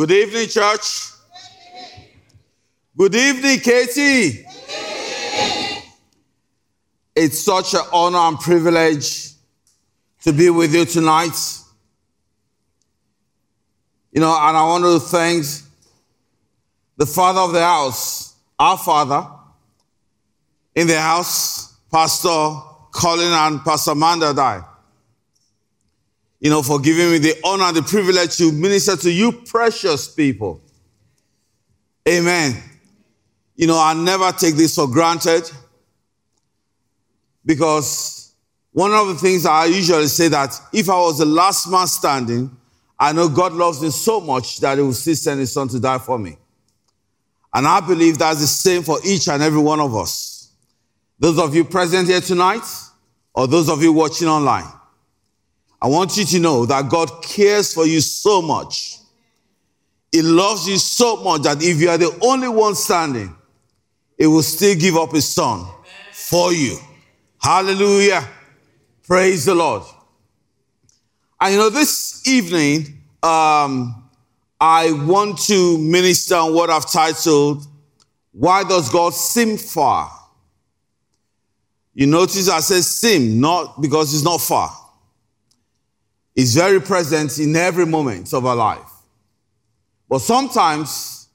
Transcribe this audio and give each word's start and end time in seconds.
Good 0.00 0.12
evening, 0.12 0.48
church. 0.48 1.10
Good 2.96 3.14
evening, 3.14 3.58
KT. 3.58 4.46
It's 7.14 7.40
such 7.40 7.74
an 7.74 7.82
honor 7.92 8.16
and 8.16 8.40
privilege 8.40 9.32
to 10.22 10.32
be 10.32 10.48
with 10.48 10.74
you 10.74 10.86
tonight. 10.86 11.36
You 14.10 14.22
know, 14.22 14.34
and 14.34 14.56
I 14.56 14.62
want 14.62 14.84
to 14.84 14.98
thank 15.00 15.44
the 16.96 17.04
father 17.04 17.40
of 17.40 17.52
the 17.52 17.60
house, 17.60 18.36
our 18.58 18.78
father 18.78 19.28
in 20.74 20.86
the 20.86 20.98
house, 20.98 21.74
Pastor 21.92 22.56
Colin 22.90 23.34
and 23.34 23.62
Pastor 23.62 23.90
Amanda 23.90 24.32
Dye. 24.32 24.62
You 26.40 26.48
know, 26.50 26.62
for 26.62 26.80
giving 26.80 27.10
me 27.10 27.18
the 27.18 27.34
honor 27.44 27.70
the 27.72 27.82
privilege 27.82 28.36
to 28.38 28.50
minister 28.50 28.96
to 28.96 29.12
you, 29.12 29.30
precious 29.30 30.08
people. 30.08 30.60
Amen. 32.08 32.56
You 33.56 33.66
know, 33.66 33.78
I 33.78 33.92
never 33.92 34.32
take 34.32 34.54
this 34.54 34.74
for 34.74 34.88
granted 34.88 35.50
because 37.44 38.32
one 38.72 38.92
of 38.92 39.08
the 39.08 39.16
things 39.16 39.44
I 39.44 39.66
usually 39.66 40.06
say 40.06 40.28
that 40.28 40.58
if 40.72 40.88
I 40.88 40.98
was 40.98 41.18
the 41.18 41.26
last 41.26 41.70
man 41.70 41.86
standing, 41.86 42.56
I 42.98 43.12
know 43.12 43.28
God 43.28 43.52
loves 43.52 43.82
me 43.82 43.90
so 43.90 44.20
much 44.20 44.60
that 44.60 44.78
He 44.78 44.82
will 44.82 44.94
still 44.94 45.14
send 45.14 45.40
His 45.40 45.52
Son 45.52 45.68
to 45.68 45.80
die 45.80 45.98
for 45.98 46.18
me. 46.18 46.36
And 47.52 47.66
I 47.66 47.80
believe 47.80 48.18
that's 48.18 48.40
the 48.40 48.46
same 48.46 48.82
for 48.82 48.98
each 49.04 49.28
and 49.28 49.42
every 49.42 49.60
one 49.60 49.80
of 49.80 49.94
us. 49.94 50.52
Those 51.18 51.38
of 51.38 51.54
you 51.54 51.64
present 51.64 52.08
here 52.08 52.20
tonight, 52.20 52.64
or 53.34 53.46
those 53.46 53.68
of 53.68 53.82
you 53.82 53.92
watching 53.92 54.28
online, 54.28 54.70
I 55.82 55.86
want 55.86 56.16
you 56.16 56.24
to 56.24 56.40
know 56.40 56.66
that 56.66 56.90
God 56.90 57.22
cares 57.22 57.72
for 57.72 57.86
you 57.86 58.00
so 58.00 58.42
much. 58.42 58.98
He 60.12 60.22
loves 60.22 60.68
you 60.68 60.76
so 60.76 61.22
much 61.22 61.42
that 61.42 61.62
if 61.62 61.80
you 61.80 61.88
are 61.88 61.98
the 61.98 62.16
only 62.22 62.48
one 62.48 62.74
standing, 62.74 63.34
He 64.18 64.26
will 64.26 64.42
still 64.42 64.76
give 64.76 64.96
up 64.96 65.12
His 65.12 65.28
Son 65.28 65.64
for 66.12 66.52
you. 66.52 66.76
Hallelujah. 67.38 68.28
Praise 69.06 69.44
the 69.46 69.54
Lord. 69.54 69.82
And 71.40 71.54
you 71.54 71.58
know, 71.58 71.70
this 71.70 72.26
evening, 72.28 73.02
um, 73.22 74.10
I 74.60 74.92
want 74.92 75.38
to 75.44 75.78
minister 75.78 76.34
on 76.34 76.54
what 76.54 76.68
I've 76.68 76.90
titled, 76.90 77.66
Why 78.32 78.64
Does 78.64 78.90
God 78.90 79.14
Seem 79.14 79.56
Far? 79.56 80.10
You 81.94 82.06
notice 82.06 82.48
I 82.48 82.60
said 82.60 82.82
seem, 82.84 83.40
not 83.40 83.80
because 83.80 84.14
it's 84.14 84.22
not 84.22 84.40
far. 84.40 84.70
It's 86.34 86.54
very 86.54 86.80
present 86.80 87.38
in 87.38 87.54
every 87.56 87.86
moment 87.86 88.32
of 88.32 88.46
our 88.46 88.56
life. 88.56 88.90
But 90.08 90.20
sometimes 90.20 91.28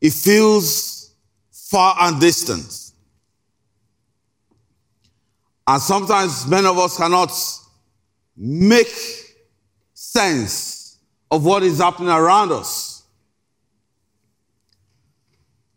it 0.00 0.12
feels 0.12 1.14
far 1.50 1.96
and 2.00 2.20
distant. 2.20 2.92
And 5.66 5.80
sometimes 5.80 6.46
many 6.46 6.66
of 6.66 6.78
us 6.78 6.96
cannot 6.96 7.32
make 8.36 8.92
sense 9.94 10.98
of 11.30 11.44
what 11.44 11.62
is 11.62 11.78
happening 11.78 12.10
around 12.10 12.52
us. 12.52 13.02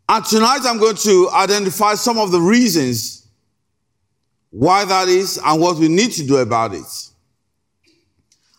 And 0.08 0.24
tonight 0.24 0.60
I'm 0.64 0.78
going 0.78 0.96
to 0.96 1.30
identify 1.32 1.94
some 1.94 2.18
of 2.18 2.30
the 2.30 2.40
reasons 2.40 3.26
why 4.50 4.84
that 4.84 5.08
is 5.08 5.38
and 5.44 5.60
what 5.60 5.76
we 5.76 5.88
need 5.88 6.12
to 6.12 6.26
do 6.26 6.36
about 6.36 6.74
it. 6.74 7.08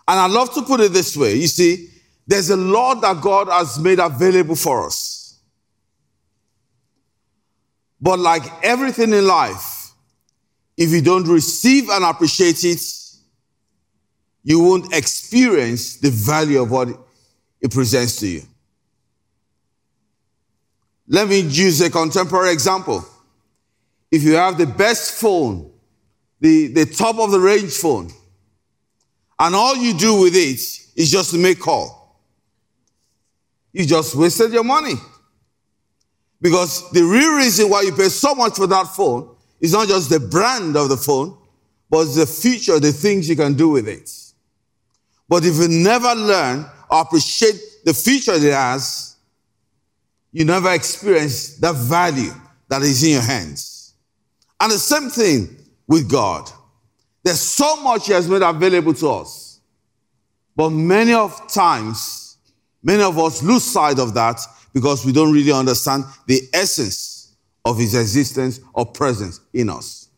And 0.09 0.19
I 0.19 0.25
love 0.25 0.52
to 0.55 0.63
put 0.63 0.79
it 0.79 0.91
this 0.91 1.15
way 1.15 1.35
you 1.35 1.45
see, 1.45 1.88
there's 2.25 2.49
a 2.49 2.57
lot 2.57 2.95
that 3.02 3.21
God 3.21 3.47
has 3.47 3.77
made 3.77 3.99
available 3.99 4.55
for 4.55 4.88
us. 4.88 5.39
But 8.01 8.17
like 8.17 8.41
everything 8.63 9.13
in 9.13 9.27
life, 9.27 9.91
if 10.75 10.89
you 10.89 11.01
don't 11.01 11.28
receive 11.28 11.89
and 11.89 12.03
appreciate 12.03 12.63
it, 12.63 12.81
you 14.41 14.59
won't 14.59 14.95
experience 14.95 15.97
the 15.97 16.09
value 16.09 16.63
of 16.63 16.72
what 16.72 16.88
it 17.61 17.69
presents 17.69 18.19
to 18.22 18.28
you. 18.28 18.41
Let 21.07 21.28
me 21.28 21.41
use 21.41 21.81
a 21.81 21.89
contemporary 21.91 22.51
example. 22.51 23.05
If 24.09 24.23
you 24.23 24.34
have 24.35 24.57
the 24.57 24.66
best 24.66 25.22
phone, 25.22 25.69
the, 26.39 26.67
the 26.67 26.85
top 26.88 27.19
of 27.19 27.29
the 27.29 27.39
range 27.39 27.73
phone, 27.73 28.11
and 29.39 29.55
all 29.55 29.75
you 29.75 29.94
do 29.94 30.22
with 30.22 30.35
it 30.35 30.59
is 30.95 31.09
just 31.09 31.31
to 31.31 31.38
make 31.38 31.59
call, 31.59 32.19
you 33.72 33.85
just 33.85 34.16
wasted 34.16 34.51
your 34.51 34.63
money. 34.63 34.95
Because 36.41 36.89
the 36.91 37.03
real 37.03 37.35
reason 37.35 37.69
why 37.69 37.81
you 37.81 37.91
pay 37.91 38.09
so 38.09 38.33
much 38.33 38.55
for 38.55 38.67
that 38.67 38.88
phone 38.88 39.35
is 39.59 39.73
not 39.73 39.88
just 39.88 40.09
the 40.09 40.19
brand 40.19 40.75
of 40.75 40.89
the 40.89 40.97
phone, 40.97 41.38
but 41.89 42.05
the 42.05 42.25
feature, 42.25 42.79
the 42.79 42.91
things 42.91 43.28
you 43.28 43.35
can 43.35 43.55
do 43.55 43.69
with 43.69 43.88
it. 43.88 44.09
But 45.28 45.45
if 45.45 45.57
you 45.57 45.67
never 45.67 46.13
learn 46.16 46.66
or 46.89 47.01
appreciate 47.01 47.59
the 47.83 47.94
feature 47.94 48.33
it 48.33 48.53
has, 48.53 49.16
you 50.31 50.45
never 50.45 50.72
experience 50.72 51.57
that 51.57 51.75
value 51.75 52.31
that 52.67 52.81
is 52.83 53.03
in 53.03 53.11
your 53.11 53.22
hands. 53.22 53.94
And 54.59 54.72
the 54.72 54.78
same 54.78 55.09
thing 55.09 55.57
with 55.88 56.09
God. 56.09 56.49
There's 57.24 57.41
so 57.41 57.81
much 57.84 58.07
He 58.07 58.13
has 58.13 58.28
made 58.28 58.41
available 58.41 58.94
to 58.96 59.09
us. 59.09 59.59
But 60.56 60.72
many 60.72 61.13
of 61.13 61.52
times, 61.52 62.38
many 62.84 63.03
of 63.03 63.18
us 63.18 63.44
lose 63.44 63.63
sight 63.63 64.00
of 64.00 64.13
that 64.13 64.40
because 64.74 65.06
we 65.06 65.12
don't 65.12 65.34
really 65.34 65.52
understand 65.52 66.06
the 66.28 66.41
essence 66.53 67.35
of 67.66 67.78
His 67.78 67.96
existence 67.96 68.59
or 68.74 68.85
presence 68.85 69.41
in 69.53 69.69
us. 69.69 70.09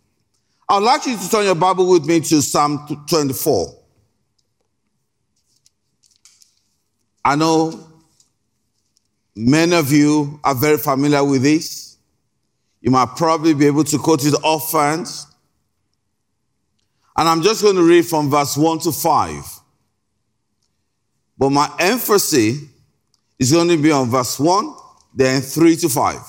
I'd 0.70 0.84
like 0.84 1.06
you 1.06 1.18
to 1.18 1.30
turn 1.30 1.46
your 1.46 1.56
Bible 1.56 1.90
with 1.90 2.06
me 2.06 2.22
to 2.22 2.42
Psalm 2.42 3.06
24. 3.10 3.76
I 7.24 7.36
know 7.36 7.88
many 9.36 9.76
of 9.76 9.92
you 9.92 10.40
are 10.44 10.56
very 10.56 10.78
familiar 10.78 11.24
with 11.24 11.44
this. 11.44 11.98
You 12.82 12.90
might 12.90 13.10
probably 13.16 13.54
be 13.54 13.68
able 13.68 13.84
to 13.84 13.98
quote 13.98 14.26
it 14.26 14.34
offhand. 14.44 15.08
And 17.22 17.30
I'm 17.30 17.44
just 17.44 17.62
going 17.62 17.76
to 17.76 17.84
read 17.84 18.08
from 18.08 18.32
verse 18.32 18.58
1 18.58 18.80
to 18.80 18.92
5. 18.92 19.46
But 21.38 21.52
my 21.52 21.72
emphasis 21.78 22.64
is 23.38 23.52
going 23.52 23.68
to 23.68 23.78
be 23.78 23.92
on 23.92 24.10
verse 24.10 24.40
1, 24.40 24.76
then 25.14 25.40
3 25.44 25.76
to 25.76 25.90
5. 25.90 26.20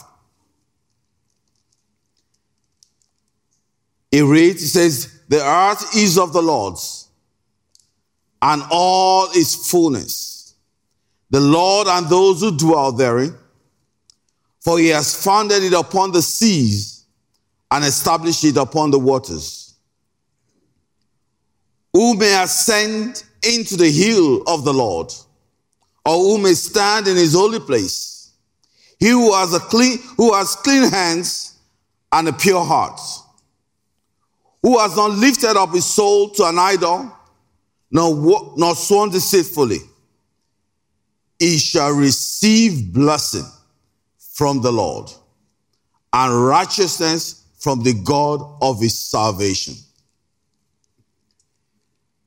It 4.10 4.20
reads, 4.20 4.62
it 4.64 4.69
says, 4.69 5.20
The 5.31 5.42
earth 5.42 5.97
is 5.97 6.19
of 6.19 6.34
the 6.34 6.42
Lord's, 6.42 7.08
and 8.42 8.62
all 8.70 9.28
its 9.32 9.70
fullness 9.70 10.56
the 11.31 11.41
Lord 11.41 11.88
and 11.88 12.06
those 12.06 12.42
who 12.42 12.54
dwell 12.54 12.92
therein. 12.92 13.34
For 14.60 14.78
he 14.78 14.88
has 14.88 15.25
founded 15.25 15.62
it 15.62 15.72
upon 15.72 16.12
the 16.12 16.20
seas 16.20 17.06
and 17.70 17.82
established 17.82 18.44
it 18.44 18.58
upon 18.58 18.91
the 18.91 18.98
waters. 18.98 19.72
Who 21.92 22.14
may 22.14 22.42
ascend 22.42 23.25
into 23.42 23.76
the 23.76 23.91
hill 23.91 24.42
of 24.47 24.64
the 24.64 24.72
Lord, 24.72 25.12
or 26.04 26.19
who 26.19 26.38
may 26.38 26.54
stand 26.54 27.08
in 27.08 27.16
his 27.16 27.34
holy 27.34 27.60
place? 27.60 28.30
He 28.98 29.10
who 29.10 29.34
has 29.34 29.53
a 29.53 29.60
clean, 29.60 29.98
who 30.16 30.32
has 30.32 30.54
clean 30.56 30.91
hands 30.91 31.58
and 32.12 32.28
a 32.28 32.32
pure 32.32 32.64
heart, 32.64 33.00
who 34.62 34.78
has 34.78 34.97
not 34.97 35.10
lifted 35.10 35.56
up 35.56 35.75
his 35.75 35.84
soul 35.84 36.31
to 36.31 36.44
an 36.44 36.58
idol, 36.58 37.10
nor, 37.91 38.54
nor 38.56 38.75
sworn 38.75 39.10
deceitfully 39.10 39.81
he 41.42 41.58
shall 41.58 41.90
receive 41.90 42.93
blessing 42.93 43.44
from 44.17 44.62
the 44.62 44.70
Lord 44.70 45.11
and 46.12 46.46
righteousness 46.46 47.44
from 47.58 47.82
the 47.82 47.94
God 47.94 48.58
of 48.62 48.81
his 48.81 48.96
salvation. 48.96 49.75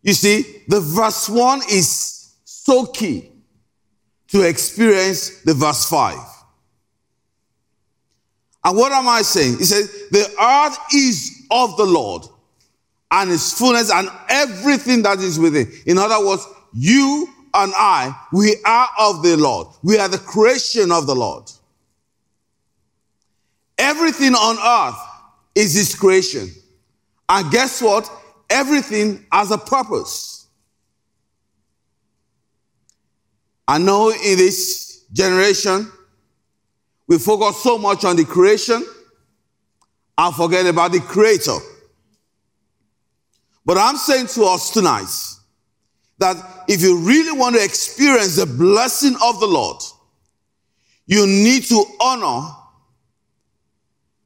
You 0.05 0.13
see, 0.13 0.61
the 0.67 0.79
verse 0.79 1.27
1 1.27 1.63
is 1.69 2.35
so 2.45 2.85
key 2.85 3.31
to 4.27 4.43
experience 4.43 5.41
the 5.41 5.53
verse 5.53 5.89
5. 5.89 6.17
And 8.63 8.77
what 8.77 8.91
am 8.91 9.07
I 9.07 9.23
saying? 9.23 9.57
He 9.57 9.65
says, 9.65 9.91
The 10.11 10.25
earth 10.39 10.77
is 10.93 11.45
of 11.51 11.75
the 11.75 11.85
Lord 11.85 12.23
and 13.11 13.29
his 13.29 13.51
fullness 13.51 13.91
and 13.91 14.09
everything 14.29 15.01
that 15.01 15.19
is 15.19 15.39
within. 15.39 15.71
In 15.85 15.97
other 15.97 16.25
words, 16.25 16.47
you 16.73 17.27
and 17.53 17.73
I, 17.75 18.15
we 18.31 18.57
are 18.63 18.89
of 18.99 19.23
the 19.23 19.37
Lord. 19.37 19.67
We 19.81 19.97
are 19.97 20.07
the 20.07 20.19
creation 20.19 20.91
of 20.91 21.07
the 21.07 21.15
Lord. 21.15 21.51
Everything 23.77 24.33
on 24.33 24.57
earth 24.89 24.99
is 25.55 25.73
His 25.73 25.95
creation. 25.95 26.49
And 27.27 27.51
guess 27.51 27.81
what? 27.81 28.09
Everything 28.49 29.25
has 29.31 29.51
a 29.51 29.57
purpose. 29.57 30.47
I 33.67 33.77
know 33.77 34.11
in 34.11 34.37
this 34.37 35.05
generation, 35.11 35.91
we 37.07 37.17
focus 37.17 37.61
so 37.63 37.77
much 37.77 38.05
on 38.05 38.15
the 38.15 38.25
creation 38.25 38.83
and 40.17 40.35
forget 40.35 40.65
about 40.65 40.91
the 40.91 40.99
creator. 40.99 41.57
But 43.65 43.77
I'm 43.77 43.97
saying 43.97 44.27
to 44.27 44.43
us 44.45 44.69
tonight 44.69 45.09
that 46.19 46.37
if 46.67 46.81
you 46.81 46.99
really 46.99 47.37
want 47.37 47.55
to 47.55 47.63
experience 47.63 48.35
the 48.35 48.45
blessing 48.45 49.15
of 49.23 49.39
the 49.39 49.47
Lord, 49.47 49.81
you 51.07 51.25
need 51.25 51.63
to 51.65 51.83
honor 51.99 52.51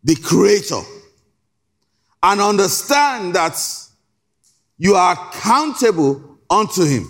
the 0.04 0.16
creator 0.16 0.81
and 2.21 2.42
understand 2.42 3.36
that 3.36 3.57
you 4.80 4.96
are 4.96 5.14
accountable 5.14 6.40
unto 6.50 6.84
him. 6.84 7.08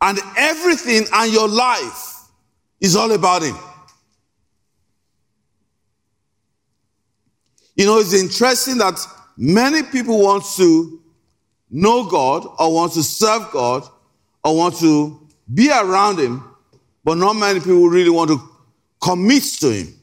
And 0.00 0.18
everything 0.36 1.06
and 1.12 1.32
your 1.32 1.48
life 1.48 2.14
is 2.80 2.96
all 2.96 3.12
about 3.12 3.42
him. 3.42 3.56
You 7.76 7.86
know, 7.86 7.98
it's 7.98 8.14
interesting 8.14 8.78
that 8.78 8.98
many 9.36 9.82
people 9.82 10.22
want 10.22 10.44
to 10.56 11.02
know 11.70 12.08
God 12.08 12.46
or 12.58 12.72
want 12.72 12.92
to 12.92 13.02
serve 13.02 13.50
God 13.50 13.82
or 14.44 14.56
want 14.56 14.76
to 14.78 15.26
be 15.52 15.70
around 15.70 16.18
him, 16.18 16.44
but 17.02 17.16
not 17.16 17.34
many 17.34 17.58
people 17.58 17.88
really 17.88 18.10
want 18.10 18.30
to 18.30 18.40
commit 19.02 19.42
to 19.60 19.70
him. 19.70 19.94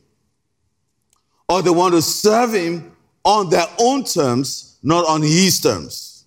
Or 1.48 1.62
they 1.62 1.70
want 1.70 1.94
to 1.94 2.02
serve 2.02 2.54
him 2.54 2.92
on 3.24 3.50
their 3.50 3.68
own 3.80 4.04
terms, 4.04 4.71
not 4.84 5.06
on 5.08 5.22
his 5.22 5.60
terms. 5.60 6.26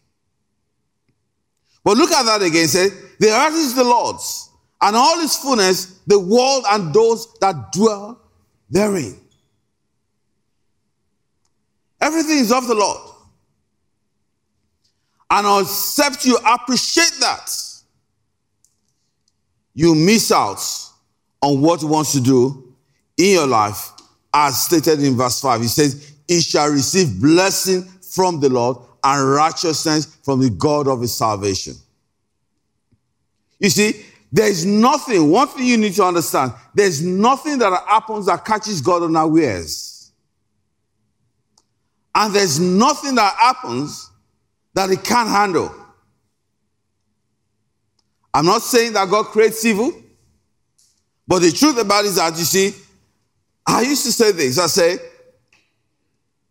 But 1.83 1.97
look 1.99 2.11
at 2.13 2.25
that 2.25 2.43
again. 2.43 2.67
Say, 2.69 2.89
the 3.19 3.29
earth 3.31 3.55
is 3.55 3.75
the 3.75 3.85
Lord's, 3.85 4.51
and 4.81 4.97
all 4.97 5.21
its 5.21 5.37
fullness, 5.37 6.01
the 6.07 6.19
world 6.19 6.65
and 6.71 6.93
those 6.93 7.33
that 7.41 7.73
dwell 7.73 8.21
therein. 8.71 9.17
Everything 12.01 12.39
is 12.39 12.53
of 12.53 12.67
the 12.67 12.75
Lord. 12.75 13.11
And 15.31 15.63
except 15.63 16.25
you 16.25 16.39
appreciate 16.47 17.13
that, 17.21 17.51
you 19.75 19.95
miss 19.95 20.31
out 20.31 20.61
on 21.43 21.61
what 21.61 21.81
he 21.81 21.87
wants 21.87 22.13
to 22.13 22.21
do 22.21 22.75
in 23.17 23.33
your 23.33 23.47
life, 23.47 23.91
as 24.33 24.63
stated 24.63 25.03
in 25.03 25.17
verse 25.17 25.41
5. 25.41 25.61
He 25.61 25.67
says, 25.69 26.15
He 26.29 26.41
shall 26.41 26.69
receive 26.69 27.21
blessing 27.21 27.89
from 28.15 28.41
the 28.41 28.49
Lord 28.49 28.77
and 29.03 29.31
righteousness 29.33 30.17
from 30.23 30.41
the 30.41 30.51
God 30.51 30.87
of 30.87 31.01
his 31.01 31.17
salvation. 31.17 31.75
You 33.59 33.71
see, 33.71 34.05
there 34.31 34.49
is 34.49 34.65
nothing, 34.65 35.31
one 35.31 35.49
thing 35.49 35.67
you 35.67 35.77
need 35.77 35.95
to 35.95 36.05
understand, 36.05 36.53
there's 36.75 37.03
nothing 37.03 37.59
that 37.59 37.85
happens 37.87 38.27
that 38.27 38.45
catches 38.45 38.81
God 38.81 39.03
unawares. 39.03 40.13
And 42.15 42.35
there's 42.35 42.61
nothing 42.61 43.17
that 43.17 43.35
happens 43.37 44.11
that 44.75 44.91
he 44.91 44.97
can't 44.97 45.29
handle. 45.29 45.75
I'm 48.33 48.47
not 48.47 48.63
saying 48.63 48.93
that 48.95 49.09
God 49.09 49.27
creates 49.27 49.65
evil, 49.65 49.93
but 51.27 51.41
the 51.41 51.51
truth 51.51 51.79
about 51.79 52.05
it 52.05 52.09
is 52.09 52.17
that 52.17 52.37
you 52.37 52.45
see, 52.45 52.75
I 53.67 53.83
used 53.83 54.05
to 54.05 54.13
say 54.13 54.33
this 54.33 54.59
I 54.59 54.67
say, 54.67 54.99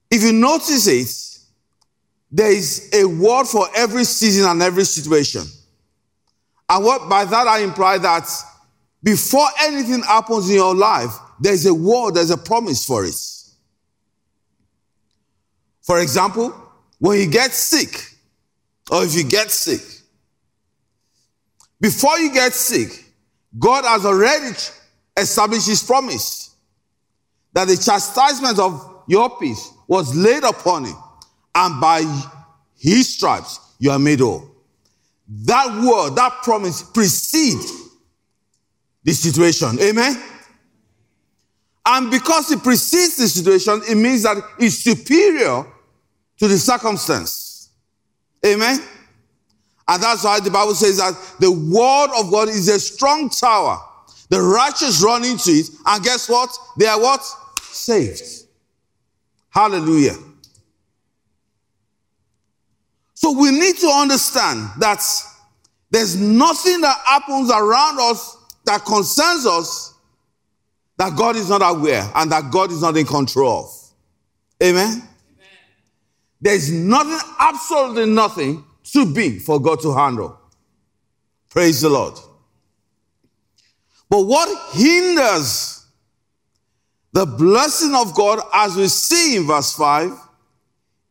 if 0.10 0.24
you 0.24 0.34
notice 0.34 0.88
it, 0.88 1.33
there 2.36 2.52
is 2.52 2.90
a 2.92 3.06
word 3.06 3.46
for 3.46 3.68
every 3.76 4.04
season 4.04 4.50
and 4.50 4.62
every 4.64 4.86
situation. 4.86 5.44
And 6.68 6.84
what 6.84 7.08
by 7.08 7.26
that 7.26 7.48
I 7.48 7.60
imply 7.60 8.00
that 8.00 8.28
before 9.04 9.46
anything 9.62 10.02
happens 10.02 10.50
in 10.50 10.56
your 10.56 10.74
life, 10.74 11.12
there's 11.40 11.68
a 11.68 11.74
word, 11.74 12.16
there's 12.16 12.32
a 12.32 12.38
promise 12.38 12.84
for 12.84 13.06
it. 13.06 13.16
For 15.84 16.00
example, 16.00 16.56
when 16.98 17.20
you 17.20 17.28
get 17.28 17.52
sick, 17.52 18.04
or 18.90 19.04
if 19.04 19.14
you 19.14 19.24
get 19.24 19.52
sick, 19.52 19.82
before 21.80 22.18
you 22.18 22.34
get 22.34 22.54
sick, 22.54 22.90
God 23.60 23.84
has 23.84 24.06
already 24.06 24.56
established 25.16 25.68
his 25.68 25.84
promise 25.84 26.56
that 27.52 27.68
the 27.68 27.78
chastisement 27.78 28.58
of 28.58 29.04
your 29.08 29.38
peace 29.38 29.72
was 29.88 30.16
laid 30.16 30.44
upon 30.44 30.86
him, 30.86 30.96
and 31.56 31.80
by 31.80 32.02
his 32.78 33.14
stripes 33.14 33.60
you 33.80 33.92
are 33.92 34.00
made 34.00 34.20
whole. 34.20 34.50
That 35.28 35.68
word, 35.84 36.16
that 36.16 36.42
promise 36.44 36.84
precedes 36.84 37.72
the 39.04 39.14
situation. 39.14 39.80
Amen? 39.82 40.22
And 41.86 42.10
because 42.10 42.52
it 42.52 42.64
precedes 42.64 43.18
the 43.18 43.28
situation, 43.28 43.82
it 43.90 43.96
means 43.96 44.24
that 44.24 44.38
it's 44.60 44.78
superior 44.78 45.66
to 46.38 46.48
the 46.48 46.58
circumstance. 46.58 47.70
Amen? 48.46 48.80
And 49.88 50.04
that's 50.04 50.24
why 50.24 50.40
the 50.40 50.52
Bible 50.52 50.76
says 50.76 50.98
that 50.98 51.14
the 51.40 51.52
word 51.52 52.10
of 52.18 52.32
God 52.32 52.48
is 52.50 52.70
a 52.70 52.80
strong 52.80 53.30
tower. 53.30 53.80
The 54.30 54.42
righteous 54.42 55.04
run 55.04 55.26
into 55.26 55.52
it, 55.52 55.70
and 55.86 56.04
guess 56.04 56.30
what? 56.30 56.50
They 56.78 56.88
are 56.88 57.00
what? 57.00 57.24
Saved. 57.62 58.24
Hallelujah. 59.50 60.16
So 63.24 63.32
we 63.32 63.52
need 63.52 63.78
to 63.78 63.88
understand 63.88 64.68
that 64.80 65.02
there's 65.90 66.18
nothing 66.18 66.82
that 66.82 66.98
happens 67.06 67.50
around 67.50 67.98
us 68.02 68.36
that 68.66 68.84
concerns 68.84 69.46
us 69.46 69.94
that 70.98 71.16
God 71.16 71.38
is 71.38 71.48
not 71.48 71.62
aware 71.64 72.06
and 72.16 72.30
that 72.34 72.52
God 72.52 72.70
is 72.70 72.82
not 72.82 72.98
in 72.98 73.06
control 73.06 73.64
of. 73.64 73.94
Amen? 74.62 74.90
Amen. 74.90 75.08
There's 76.42 76.70
nothing, 76.70 77.18
absolutely 77.40 78.08
nothing 78.08 78.66
too 78.84 79.14
big 79.14 79.40
for 79.40 79.58
God 79.58 79.80
to 79.84 79.94
handle. 79.94 80.38
Praise 81.50 81.80
the 81.80 81.88
Lord. 81.88 82.20
But 84.10 84.24
what 84.24 84.74
hinders 84.74 85.86
the 87.14 87.26
blessing 87.26 87.96
of 87.96 88.14
God, 88.16 88.42
as 88.54 88.76
we 88.76 88.90
see 88.90 89.38
in 89.38 89.48
verse 89.48 89.72
5, 89.78 90.12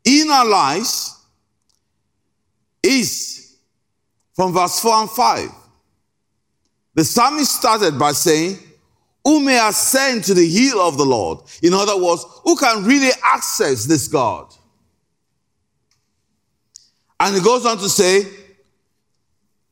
in 0.04 0.28
our 0.28 0.44
lives, 0.44 1.11
is 2.82 3.56
from 4.34 4.52
verse 4.52 4.80
4 4.80 4.94
and 4.94 5.10
5. 5.10 5.50
The 6.94 7.04
psalmist 7.04 7.54
started 7.54 7.98
by 7.98 8.12
saying, 8.12 8.58
Who 9.24 9.40
may 9.40 9.58
ascend 9.66 10.24
to 10.24 10.34
the 10.34 10.46
hill 10.46 10.80
of 10.80 10.96
the 10.96 11.04
Lord? 11.04 11.40
In 11.62 11.72
other 11.72 11.96
words, 12.02 12.24
who 12.44 12.56
can 12.56 12.84
really 12.84 13.10
access 13.22 13.84
this 13.84 14.08
God? 14.08 14.52
And 17.18 17.36
he 17.36 17.40
goes 17.40 17.64
on 17.64 17.78
to 17.78 17.88
say, 17.88 18.26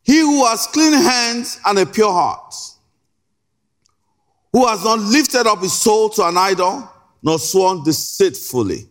He 0.03 0.21
who 0.21 0.45
has 0.47 0.67
clean 0.69 0.93
hands 0.93 1.61
and 1.67 1.79
a 1.79 1.87
pure 1.87 2.13
heart, 2.13 2.55
who 4.53 4.67
has 4.67 4.85
not 4.85 5.01
lifted 5.01 5.47
up 5.47 5.61
his 5.61 5.73
soul 5.73 6.09
to 6.11 6.27
an 6.27 6.37
idol, 6.37 6.89
nor 7.23 7.39
sworn 7.39 7.83
deceitfully. 7.83 8.87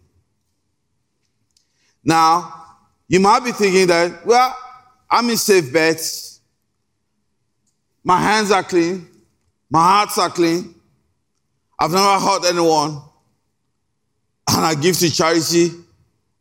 Now, 2.04 2.59
you 3.10 3.20
might 3.20 3.44
be 3.44 3.52
thinking 3.52 3.88
that, 3.88 4.24
well, 4.24 4.56
I'm 5.10 5.30
in 5.32 5.38
safe 5.38 5.74
bets. 5.74 6.42
My 8.04 8.20
hands 8.20 8.52
are 8.52 8.64
clean. 8.64 9.08
My 9.70 9.82
hearts 9.82 10.20
are 10.20 10.30
clean. 10.30 10.76
I've 11.78 11.92
never 11.92 12.20
hurt 12.20 12.46
anyone. 12.46 13.02
And 14.48 14.66
I 14.66 14.76
give 14.76 14.96
to 15.00 15.12
charity. 15.12 15.72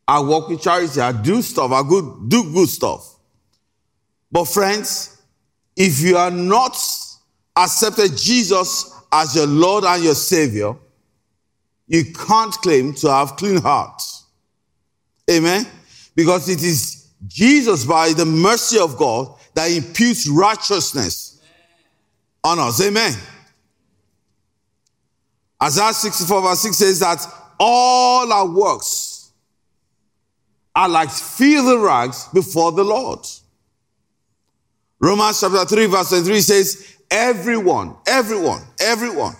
I 0.07 0.21
work 0.21 0.49
with 0.49 0.61
charity. 0.61 1.01
I 1.01 1.13
do 1.13 1.41
stuff. 1.41 1.73
I 1.73 1.83
do 1.83 2.53
good 2.53 2.69
stuff. 2.69 3.17
But 4.31 4.45
friends, 4.45 5.23
if 5.75 6.01
you 6.01 6.19
are 6.19 6.31
not 6.31 6.77
accepted 7.57 8.15
Jesus 8.15 8.95
as 9.11 9.35
your 9.35 9.47
Lord 9.47 9.85
and 9.85 10.05
your 10.05 10.15
Savior, 10.15 10.77
you 11.87 12.13
can't 12.13 12.53
claim 12.53 12.93
to 12.97 13.11
have 13.11 13.37
clean 13.37 13.57
hearts. 13.57 14.27
Amen 15.31 15.67
because 16.19 16.49
it 16.49 16.65
is 16.65 17.07
Jesus, 17.29 17.85
by 17.85 18.13
the 18.13 18.25
mercy 18.25 18.77
of 18.77 18.97
God, 18.97 19.33
that 19.55 19.71
imputes 19.71 20.29
righteousness 20.29 21.41
on 22.43 22.59
us. 22.59 22.85
Amen. 22.85 23.13
Isaiah 25.63 25.93
64 25.93 26.43
verse 26.43 26.59
6 26.59 26.77
says 26.77 26.99
that 26.99 27.25
all 27.61 28.33
our 28.33 28.49
works 28.49 29.31
are 30.75 30.89
like 30.89 31.09
filthy 31.09 31.77
rags 31.77 32.27
before 32.35 32.73
the 32.73 32.83
Lord. 32.83 33.21
Romans 34.99 35.39
chapter 35.39 35.65
3 35.67 35.87
verse 35.87 36.09
3 36.09 36.41
says, 36.41 36.97
everyone, 37.13 37.95
everyone, 38.09 38.63
everyone 38.81 39.37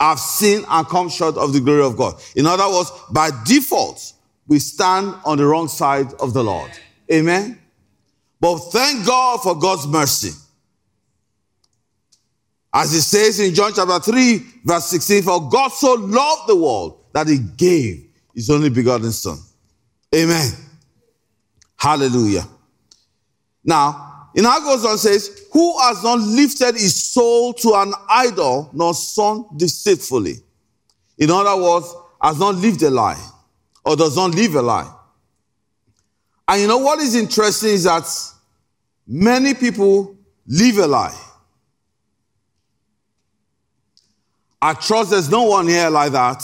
have 0.00 0.18
sinned 0.18 0.64
and 0.66 0.86
come 0.88 1.10
short 1.10 1.36
of 1.36 1.52
the 1.52 1.60
glory 1.60 1.84
of 1.84 1.94
God. 1.94 2.14
In 2.34 2.46
other 2.46 2.70
words, 2.70 2.90
by 3.10 3.30
default, 3.44 4.14
we 4.48 4.58
stand 4.58 5.14
on 5.24 5.38
the 5.38 5.46
wrong 5.46 5.68
side 5.68 6.12
of 6.14 6.32
the 6.32 6.42
Lord. 6.42 6.70
Amen. 7.12 7.58
But 8.40 8.58
thank 8.70 9.06
God 9.06 9.42
for 9.42 9.54
God's 9.54 9.86
mercy. 9.86 10.32
As 12.72 12.92
it 12.92 13.02
says 13.02 13.40
in 13.40 13.54
John 13.54 13.72
chapter 13.74 13.98
3, 13.98 14.38
verse 14.64 14.86
16, 14.86 15.22
for 15.22 15.48
God 15.48 15.72
so 15.72 15.94
loved 15.94 16.48
the 16.48 16.56
world 16.56 17.04
that 17.12 17.26
he 17.26 17.38
gave 17.38 18.06
his 18.34 18.50
only 18.50 18.68
begotten 18.68 19.12
son. 19.12 19.38
Amen. 20.14 20.52
Hallelujah. 21.76 22.46
Now, 23.64 24.28
in 24.34 24.44
how 24.44 24.60
goes 24.60 24.84
on 24.84 24.98
says, 24.98 25.46
Who 25.52 25.78
has 25.80 26.02
not 26.02 26.20
lifted 26.20 26.74
his 26.74 26.94
soul 27.02 27.54
to 27.54 27.74
an 27.74 27.94
idol, 28.10 28.68
nor 28.74 28.92
sown 28.92 29.46
deceitfully? 29.56 30.36
In 31.16 31.30
other 31.30 31.60
words, 31.60 31.92
has 32.20 32.38
not 32.38 32.56
lived 32.56 32.82
a 32.82 32.90
lie, 32.90 33.22
or 33.86 33.94
does 33.94 34.16
not 34.16 34.34
live 34.34 34.56
a 34.56 34.62
lie. 34.62 34.92
And 36.48 36.60
you 36.60 36.66
know 36.66 36.78
what 36.78 36.98
is 36.98 37.14
interesting 37.14 37.70
is 37.70 37.84
that 37.84 38.04
many 39.06 39.54
people 39.54 40.16
live 40.44 40.78
a 40.78 40.86
lie. 40.88 41.16
I 44.60 44.74
trust 44.74 45.10
there's 45.10 45.30
no 45.30 45.44
one 45.44 45.68
here 45.68 45.88
like 45.88 46.10
that. 46.12 46.42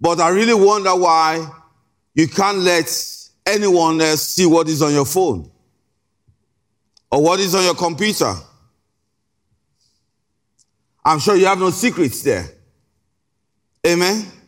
But 0.00 0.20
I 0.20 0.28
really 0.28 0.54
wonder 0.54 0.94
why 0.94 1.44
you 2.14 2.28
can't 2.28 2.58
let 2.58 2.88
anyone 3.44 4.00
else 4.00 4.22
see 4.28 4.46
what 4.46 4.68
is 4.68 4.82
on 4.82 4.92
your 4.92 5.04
phone 5.04 5.50
or 7.10 7.22
what 7.22 7.40
is 7.40 7.56
on 7.56 7.64
your 7.64 7.74
computer. 7.74 8.34
I'm 11.04 11.18
sure 11.18 11.34
you 11.34 11.46
have 11.46 11.58
no 11.58 11.70
secrets 11.70 12.22
there. 12.22 12.48
Amen. 13.84 14.39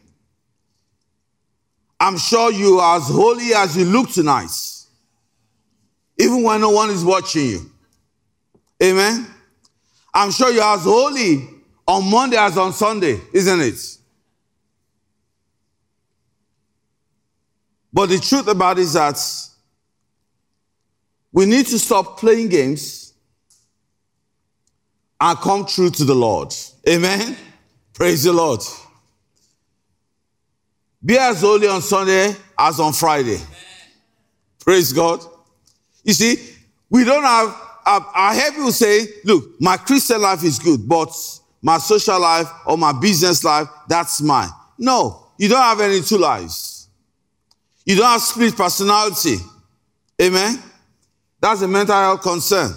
I'm 2.03 2.19
sure 2.19 2.51
you 2.51 2.81
are 2.81 2.97
as 2.97 3.07
holy 3.07 3.55
as 3.55 3.77
you 3.77 3.85
look 3.85 4.11
tonight, 4.11 4.51
even 6.19 6.43
when 6.43 6.61
no 6.61 6.71
one 6.71 6.91
is 6.91 7.05
watching 7.05 7.47
you. 7.47 7.71
Amen. 8.83 9.25
I'm 10.13 10.33
sure 10.33 10.51
you're 10.51 10.65
as 10.65 10.83
holy 10.83 11.49
on 11.87 12.11
Monday 12.11 12.37
as 12.37 12.59
on 12.59 12.73
Sunday, 12.73 13.21
isn't 13.33 13.61
it? 13.61 13.99
But 17.93 18.09
the 18.09 18.19
truth 18.19 18.49
about 18.49 18.79
it 18.79 18.83
is 18.83 18.95
that 18.95 19.21
we 21.31 21.47
need 21.47 21.67
to 21.67 21.79
stop 21.79 22.19
playing 22.19 22.49
games 22.49 23.13
and 25.21 25.39
come 25.39 25.67
true 25.67 25.91
to 25.91 26.05
the 26.05 26.17
Lord. 26.17 26.53
Amen. 26.89 27.37
Praise 27.95 28.25
the 28.25 28.33
Lord. 28.33 28.61
Be 31.05 31.19
as 31.19 31.41
holy 31.41 31.67
on 31.67 31.83
Sunday 31.83 32.35
as 32.59 32.79
on 32.79 32.93
Friday. 32.93 33.39
Praise 34.61 34.93
God. 34.93 35.21
You 36.05 36.13
see, 36.13 36.37
we 36.89 37.05
don't 37.05 37.25
have, 37.25 37.57
I 37.87 38.35
hear 38.35 38.53
people 38.53 38.73
say, 38.73 39.07
look, 39.25 39.61
my 39.61 39.77
Christian 39.77 40.21
life 40.21 40.45
is 40.45 40.59
good, 40.59 40.89
but 40.89 41.13
my 41.61 41.79
social 41.79 42.21
life 42.21 42.49
or 42.67 42.79
my 42.79 42.93
business 42.93 43.43
life, 43.43 43.67
that's 43.89 44.21
mine. 44.21 44.51
No, 44.79 45.27
you 45.39 45.49
don't 45.49 45.61
have 45.61 45.81
any 45.81 46.01
two 46.01 46.19
lives. 46.19 46.89
You 47.85 47.97
don't 47.97 48.07
have 48.07 48.21
split 48.21 48.57
personality. 48.57 49.37
Amen. 50.21 50.63
That's 51.41 51.63
a 51.63 51.69
mental 51.69 51.97
health 51.97 52.23
concern. 52.23 52.73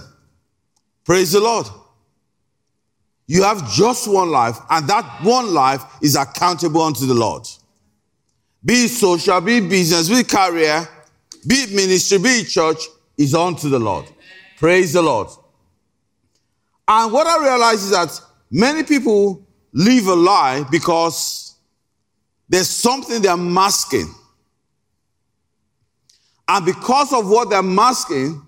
Praise 1.04 1.32
the 1.34 1.40
Lord. 1.40 1.68
You 3.28 3.44
have 3.44 3.72
just 3.72 4.08
one 4.08 4.30
life, 4.32 4.58
and 4.70 4.88
that 4.88 5.20
one 5.24 5.54
life 5.54 5.84
is 6.02 6.16
accountable 6.16 6.82
unto 6.82 7.06
the 7.06 7.14
Lord. 7.14 7.48
Be 8.66 8.88
social, 8.88 9.40
be 9.42 9.60
business, 9.62 10.10
be 10.10 10.24
career, 10.24 10.88
be 11.48 11.56
it 11.56 11.72
ministry, 11.72 12.18
be 12.18 12.30
it 12.30 12.48
church, 12.48 12.84
is 13.18 13.36
unto 13.36 13.70
the 13.70 13.80
Lord. 13.80 14.06
Praise 14.58 14.94
the 14.94 15.02
Lord. 15.02 15.28
And 16.88 17.14
what 17.14 17.28
I 17.28 17.44
realize 17.44 17.84
is 17.84 17.92
that 17.92 18.20
Many 18.52 18.84
people 18.84 19.46
live 19.74 20.08
a 20.08 20.16
lie 20.16 20.64
because 20.72 21.56
there's 22.48 22.70
something 22.70 23.22
they're 23.22 23.36
masking. 23.36 24.10
And 26.48 26.66
because 26.66 27.12
of 27.12 27.28
what 27.28 27.50
they're 27.50 27.62
masking, 27.62 28.42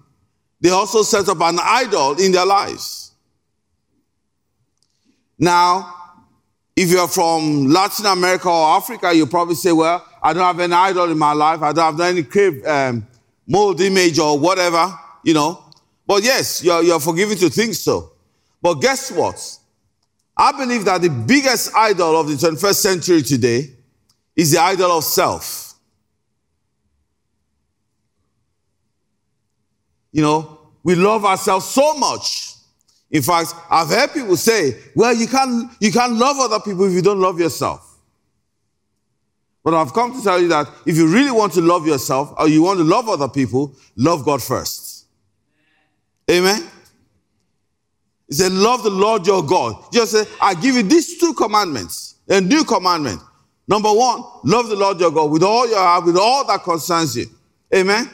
they 0.62 0.69
also 0.69 1.03
set 1.03 1.27
up 1.27 1.41
an 1.41 1.59
idol 1.62 2.13
in 2.21 2.31
their 2.31 2.45
lives. 2.45 3.12
Now, 5.38 5.93
if 6.74 6.89
you're 6.89 7.09
from 7.09 7.67
Latin 7.67 8.05
America 8.05 8.47
or 8.47 8.77
Africa, 8.77 9.13
you 9.13 9.25
probably 9.25 9.55
say, 9.55 9.74
well, 9.74 10.06
I 10.21 10.33
don't 10.33 10.43
have 10.43 10.59
any 10.59 10.74
idol 10.74 11.12
in 11.12 11.17
my 11.17 11.33
life. 11.33 11.62
I 11.62 11.71
don't 11.74 11.97
have 11.97 12.00
any 12.00 12.24
crib, 12.24 12.65
um, 12.65 13.05
mold 13.47 13.79
image 13.81 14.19
or 14.19 14.38
whatever, 14.38 14.93
you 15.24 15.33
know. 15.33 15.63
But 16.05 16.24
yes, 16.24 16.63
you're, 16.63 16.83
you're 16.83 17.00
forgiven 17.00 17.38
to 17.38 17.50
think 17.50 17.74
so. 17.75 18.13
But 18.62 18.75
guess 18.75 19.12
what? 19.12 19.57
I 20.36 20.51
believe 20.51 20.86
that 20.86 21.01
the 21.01 21.09
biggest 21.09 21.75
idol 21.75 22.19
of 22.19 22.27
the 22.27 22.36
21st 22.36 22.75
century 22.75 23.21
today 23.21 23.71
is 24.36 24.51
the 24.51 24.59
idol 24.59 24.91
of 24.91 25.03
self. 25.03 25.74
You 30.12 30.21
know, 30.21 30.59
we 30.83 30.95
love 30.95 31.25
ourselves 31.25 31.65
so 31.65 31.95
much. 31.97 32.53
In 33.09 33.21
fact, 33.21 33.53
I've 33.69 33.88
heard 33.88 34.13
people 34.13 34.36
say, 34.36 34.77
well, 34.95 35.13
you 35.13 35.27
can't, 35.27 35.71
you 35.79 35.91
can't 35.91 36.13
love 36.13 36.38
other 36.39 36.59
people 36.59 36.86
if 36.86 36.93
you 36.93 37.01
don't 37.01 37.19
love 37.19 37.39
yourself. 37.39 37.87
But 39.67 39.74
I've 39.74 39.91
come 39.91 40.15
to 40.15 40.24
tell 40.24 40.39
you 40.41 40.47
that 40.47 40.69
if 40.86 40.95
you 40.95 41.12
really 41.12 41.29
want 41.29 41.51
to 41.55 41.62
love 41.62 41.86
yourself 41.86 42.33
or 42.38 42.47
you 42.47 42.63
want 42.63 42.77
to 42.77 42.86
love 42.86 43.09
other 43.09 43.27
people, 43.27 43.75
love 43.97 44.24
God 44.24 44.41
first. 44.41 45.07
Amen. 46.31 46.65
He 48.29 48.36
said, 48.36 48.53
Love 48.53 48.83
the 48.83 48.89
Lord 48.89 49.27
your 49.27 49.43
God. 49.43 49.91
Just 49.91 50.13
say, 50.13 50.24
I 50.39 50.53
give 50.53 50.75
you 50.75 50.83
these 50.83 51.17
two 51.17 51.33
commandments, 51.33 52.15
a 52.29 52.39
new 52.39 52.63
commandment. 52.63 53.19
Number 53.67 53.91
one, 53.91 54.24
love 54.45 54.69
the 54.69 54.77
Lord 54.77 55.01
your 55.01 55.12
God 55.12 55.31
with 55.31 55.43
all 55.43 55.67
your 55.67 55.79
heart, 55.79 56.05
with 56.05 56.15
all 56.15 56.47
that 56.47 56.63
concerns 56.63 57.17
you. 57.17 57.25
Amen. 57.75 58.09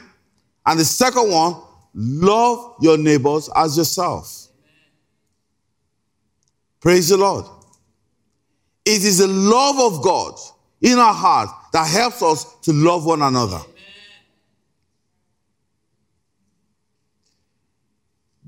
And 0.66 0.80
the 0.80 0.84
second 0.84 1.30
one, 1.30 1.62
love 1.94 2.74
your 2.80 2.98
neighbors 2.98 3.48
as 3.54 3.76
yourself. 3.76 4.48
Praise 6.80 7.10
the 7.10 7.16
Lord. 7.16 7.44
It 8.84 9.04
is 9.04 9.18
the 9.18 9.28
love 9.28 9.78
of 9.78 10.02
God 10.02 10.36
in 10.84 10.98
our 10.98 11.14
heart 11.14 11.48
that 11.72 11.88
helps 11.88 12.22
us 12.22 12.44
to 12.60 12.72
love 12.72 13.06
one 13.06 13.22
another. 13.22 13.58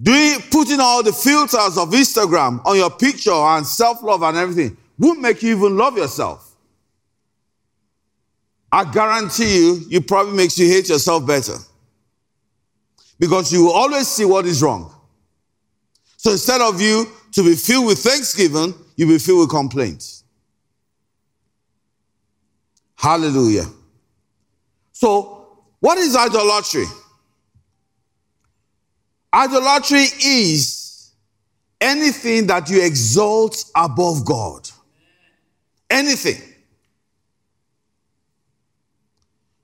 Doing, 0.00 0.40
putting 0.50 0.78
all 0.78 1.02
the 1.02 1.14
filters 1.14 1.78
of 1.78 1.88
Instagram 1.92 2.60
on 2.66 2.76
your 2.76 2.90
picture 2.90 3.32
and 3.32 3.66
self 3.66 4.02
love 4.02 4.22
and 4.22 4.36
everything 4.36 4.76
won't 4.98 5.20
make 5.22 5.42
you 5.42 5.56
even 5.56 5.78
love 5.78 5.96
yourself. 5.96 6.54
I 8.70 8.84
guarantee 8.84 9.56
you, 9.56 9.80
it 9.90 10.06
probably 10.06 10.36
makes 10.36 10.58
you 10.58 10.68
hate 10.68 10.90
yourself 10.90 11.26
better. 11.26 11.56
Because 13.18 13.50
you 13.50 13.64
will 13.64 13.72
always 13.72 14.06
see 14.06 14.26
what 14.26 14.44
is 14.44 14.62
wrong. 14.62 14.92
So 16.18 16.32
instead 16.32 16.60
of 16.60 16.78
you 16.82 17.06
to 17.32 17.42
be 17.42 17.54
filled 17.54 17.86
with 17.86 17.98
thanksgiving, 18.00 18.74
you'll 18.96 19.08
be 19.08 19.18
filled 19.18 19.40
with 19.40 19.50
complaints. 19.50 20.15
Hallelujah. 23.06 23.66
So, 24.90 25.60
what 25.78 25.96
is 25.96 26.16
idolatry? 26.16 26.86
Idolatry 29.32 30.06
is 30.24 31.12
anything 31.80 32.48
that 32.48 32.68
you 32.68 32.84
exalt 32.84 33.64
above 33.76 34.24
God. 34.24 34.68
Anything. 35.88 36.42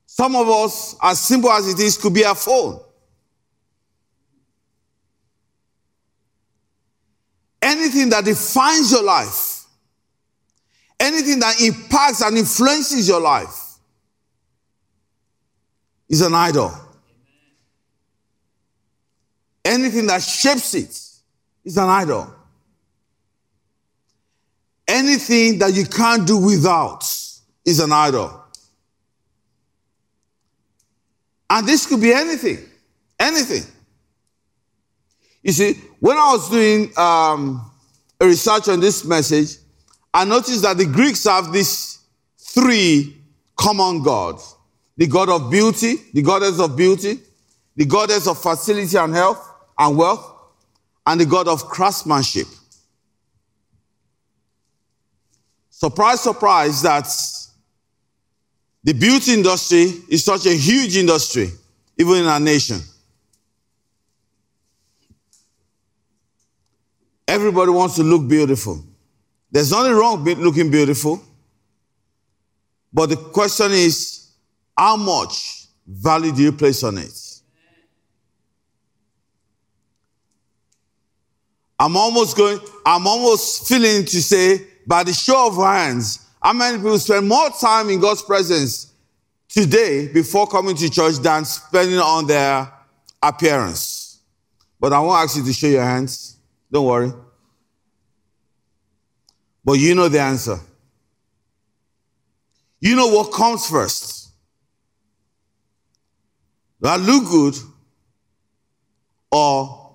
Some 0.06 0.36
of 0.36 0.48
us, 0.48 0.94
as 1.02 1.18
simple 1.18 1.50
as 1.50 1.66
it 1.66 1.80
is, 1.80 1.98
could 1.98 2.14
be 2.14 2.22
a 2.22 2.36
phone. 2.36 2.78
Anything 7.60 8.08
that 8.10 8.24
defines 8.24 8.92
your 8.92 9.02
life, 9.02 9.51
anything 11.02 11.40
that 11.40 11.60
impacts 11.60 12.22
and 12.22 12.38
influences 12.38 13.06
your 13.08 13.20
life, 13.20 13.62
is 16.08 16.20
an 16.20 16.34
idol. 16.34 16.72
Anything 19.64 20.06
that 20.06 20.22
shapes 20.22 20.74
it 20.74 21.00
is 21.64 21.76
an 21.76 21.88
idol. 21.88 22.32
Anything 24.86 25.58
that 25.58 25.72
you 25.72 25.86
can't 25.86 26.26
do 26.26 26.36
without 26.36 27.02
is 27.64 27.80
an 27.80 27.92
idol. 27.92 28.44
And 31.48 31.66
this 31.66 31.86
could 31.86 32.00
be 32.00 32.12
anything. 32.12 32.58
Anything. 33.18 33.62
You 35.42 35.52
see, 35.52 35.74
when 35.98 36.16
I 36.16 36.32
was 36.32 36.50
doing 36.50 36.92
um, 36.96 37.70
a 38.20 38.26
research 38.26 38.68
on 38.68 38.80
this 38.80 39.04
message, 39.04 39.56
I 40.14 40.24
noticed 40.24 40.62
that 40.62 40.76
the 40.76 40.86
Greeks 40.86 41.24
have 41.24 41.52
these 41.52 41.98
three 42.38 43.16
common 43.56 44.02
gods 44.02 44.56
the 44.96 45.06
god 45.06 45.30
of 45.30 45.50
beauty, 45.50 45.96
the 46.12 46.22
goddess 46.22 46.60
of 46.60 46.76
beauty, 46.76 47.18
the 47.76 47.86
goddess 47.86 48.26
of 48.26 48.40
fertility 48.40 48.96
and 48.96 49.14
health, 49.14 49.52
and 49.78 49.96
wealth, 49.96 50.32
and 51.06 51.20
the 51.20 51.26
God 51.26 51.48
of 51.48 51.64
craftsmanship. 51.64 52.46
Surprise, 55.70 56.20
surprise, 56.20 56.82
that 56.82 57.08
the 58.84 58.92
beauty 58.92 59.32
industry 59.34 59.92
is 60.08 60.24
such 60.24 60.46
a 60.46 60.54
huge 60.54 60.96
industry, 60.96 61.50
even 61.98 62.18
in 62.18 62.26
our 62.26 62.38
nation. 62.38 62.80
Everybody 67.26 67.70
wants 67.70 67.96
to 67.96 68.02
look 68.02 68.28
beautiful. 68.28 68.84
There's 69.52 69.70
nothing 69.70 69.92
wrong 69.92 70.24
with 70.24 70.38
looking 70.38 70.70
beautiful. 70.70 71.22
But 72.90 73.10
the 73.10 73.16
question 73.16 73.70
is, 73.72 74.30
how 74.76 74.96
much 74.96 75.66
value 75.86 76.32
do 76.32 76.42
you 76.42 76.52
place 76.52 76.82
on 76.82 76.96
it? 76.96 77.12
I'm 81.78 81.96
almost 81.96 82.36
going, 82.36 82.60
I'm 82.86 83.06
almost 83.06 83.68
feeling 83.68 84.04
to 84.06 84.22
say, 84.22 84.66
by 84.86 85.04
the 85.04 85.12
show 85.12 85.48
of 85.48 85.56
hands, 85.56 86.26
how 86.42 86.52
many 86.52 86.78
people 86.78 86.98
spend 86.98 87.28
more 87.28 87.50
time 87.50 87.90
in 87.90 88.00
God's 88.00 88.22
presence 88.22 88.92
today 89.48 90.08
before 90.08 90.46
coming 90.46 90.76
to 90.76 90.88
church 90.88 91.16
than 91.16 91.44
spending 91.44 91.98
on 91.98 92.26
their 92.26 92.72
appearance? 93.22 94.20
But 94.80 94.92
I 94.92 95.00
won't 95.00 95.22
ask 95.22 95.36
you 95.36 95.44
to 95.44 95.52
show 95.52 95.66
your 95.66 95.84
hands. 95.84 96.36
Don't 96.70 96.86
worry. 96.86 97.12
But 99.64 99.74
you 99.74 99.94
know 99.94 100.08
the 100.08 100.20
answer. 100.20 100.58
You 102.80 102.96
know 102.96 103.06
what 103.08 103.32
comes 103.32 103.68
first. 103.68 104.30
Do 106.80 106.88
I 106.88 106.96
look 106.96 107.24
good 107.26 107.54
or 109.30 109.92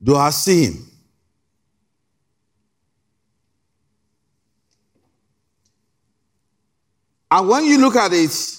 do 0.00 0.14
I 0.16 0.30
see 0.30 0.66
him? 0.66 0.88
And 7.32 7.48
when 7.48 7.64
you 7.64 7.78
look 7.78 7.96
at 7.96 8.12
it, 8.12 8.58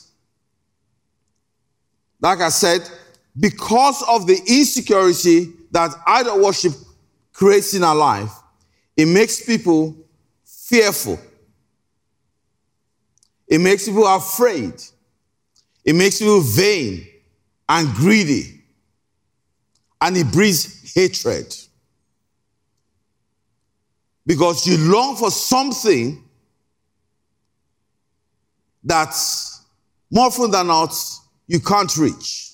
like 2.20 2.40
I 2.40 2.50
said, 2.50 2.82
because 3.40 4.04
of 4.10 4.28
the 4.28 4.36
insecurity 4.48 5.54
that 5.72 5.92
idol 6.08 6.44
worship 6.44 6.74
creates 7.32 7.74
in 7.74 7.84
our 7.84 7.96
life, 7.96 8.32
it 8.96 9.08
makes 9.08 9.46
people 9.46 9.96
fearful. 10.46 11.20
It 13.48 13.60
makes 13.60 13.88
people 13.88 14.08
afraid. 14.08 14.74
It 15.84 15.94
makes 15.96 16.20
people 16.20 16.42
vain 16.42 17.08
and 17.68 17.94
greedy. 17.96 18.62
And 20.02 20.18
it 20.18 20.32
breeds 20.32 20.94
hatred. 20.94 21.56
Because 24.26 24.66
you 24.66 24.78
long 24.78 25.16
for 25.16 25.32
something 25.32 26.24
that 28.84 29.14
more 30.10 30.28
often 30.28 30.52
than 30.52 30.68
not 30.68 30.96
you 31.48 31.60
can't 31.60 31.96
reach. 31.98 32.52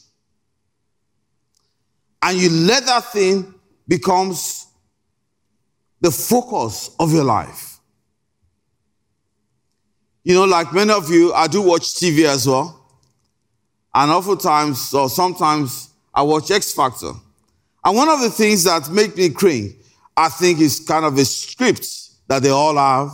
And 2.22 2.38
you 2.38 2.50
let 2.50 2.86
that 2.86 3.06
thing 3.12 3.54
becomes 3.88 4.68
the 6.02 6.12
focus 6.12 6.92
of 7.00 7.12
your 7.12 7.24
life. 7.24 7.80
You 10.24 10.36
know, 10.36 10.46
like 10.46 10.74
many 10.74 10.92
of 10.92 11.10
you, 11.10 11.34
I 11.34 11.48
do 11.48 11.62
watch 11.62 11.84
TV 11.96 12.26
as 12.26 12.48
well. 12.48 12.76
And 13.94 14.12
oftentimes, 14.12 14.94
or 14.94 15.10
sometimes, 15.10 15.90
I 16.14 16.22
watch 16.22 16.52
X 16.52 16.74
Factor. 16.74 17.12
And 17.84 17.96
one 17.96 18.10
of 18.10 18.22
the 18.22 18.30
things 18.30 18.64
that 18.66 18.90
make 18.92 19.16
me 19.18 19.30
cringe, 19.30 19.74
I 20.16 20.30
think, 20.30 20.60
is 20.60 20.80
kind 20.82 21.06
of 21.06 21.18
a 21.18 21.26
script 21.26 21.88
that 22.28 22.44
they 22.44 22.50
all 22.50 22.76
have. 22.76 23.10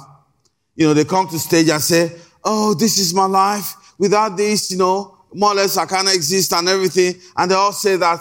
You 0.75 0.87
know, 0.87 0.93
they 0.93 1.05
come 1.05 1.27
to 1.29 1.39
stage 1.39 1.69
and 1.69 1.81
say, 1.81 2.11
Oh, 2.43 2.73
this 2.73 2.97
is 2.99 3.13
my 3.13 3.25
life. 3.25 3.75
Without 3.97 4.35
this, 4.35 4.71
you 4.71 4.77
know, 4.77 5.17
more 5.33 5.51
or 5.51 5.55
less 5.55 5.77
I 5.77 5.85
can't 5.85 6.13
exist 6.13 6.53
and 6.53 6.67
everything. 6.67 7.15
And 7.37 7.49
they 7.49 7.55
all 7.55 7.71
say 7.71 7.95
that. 7.95 8.19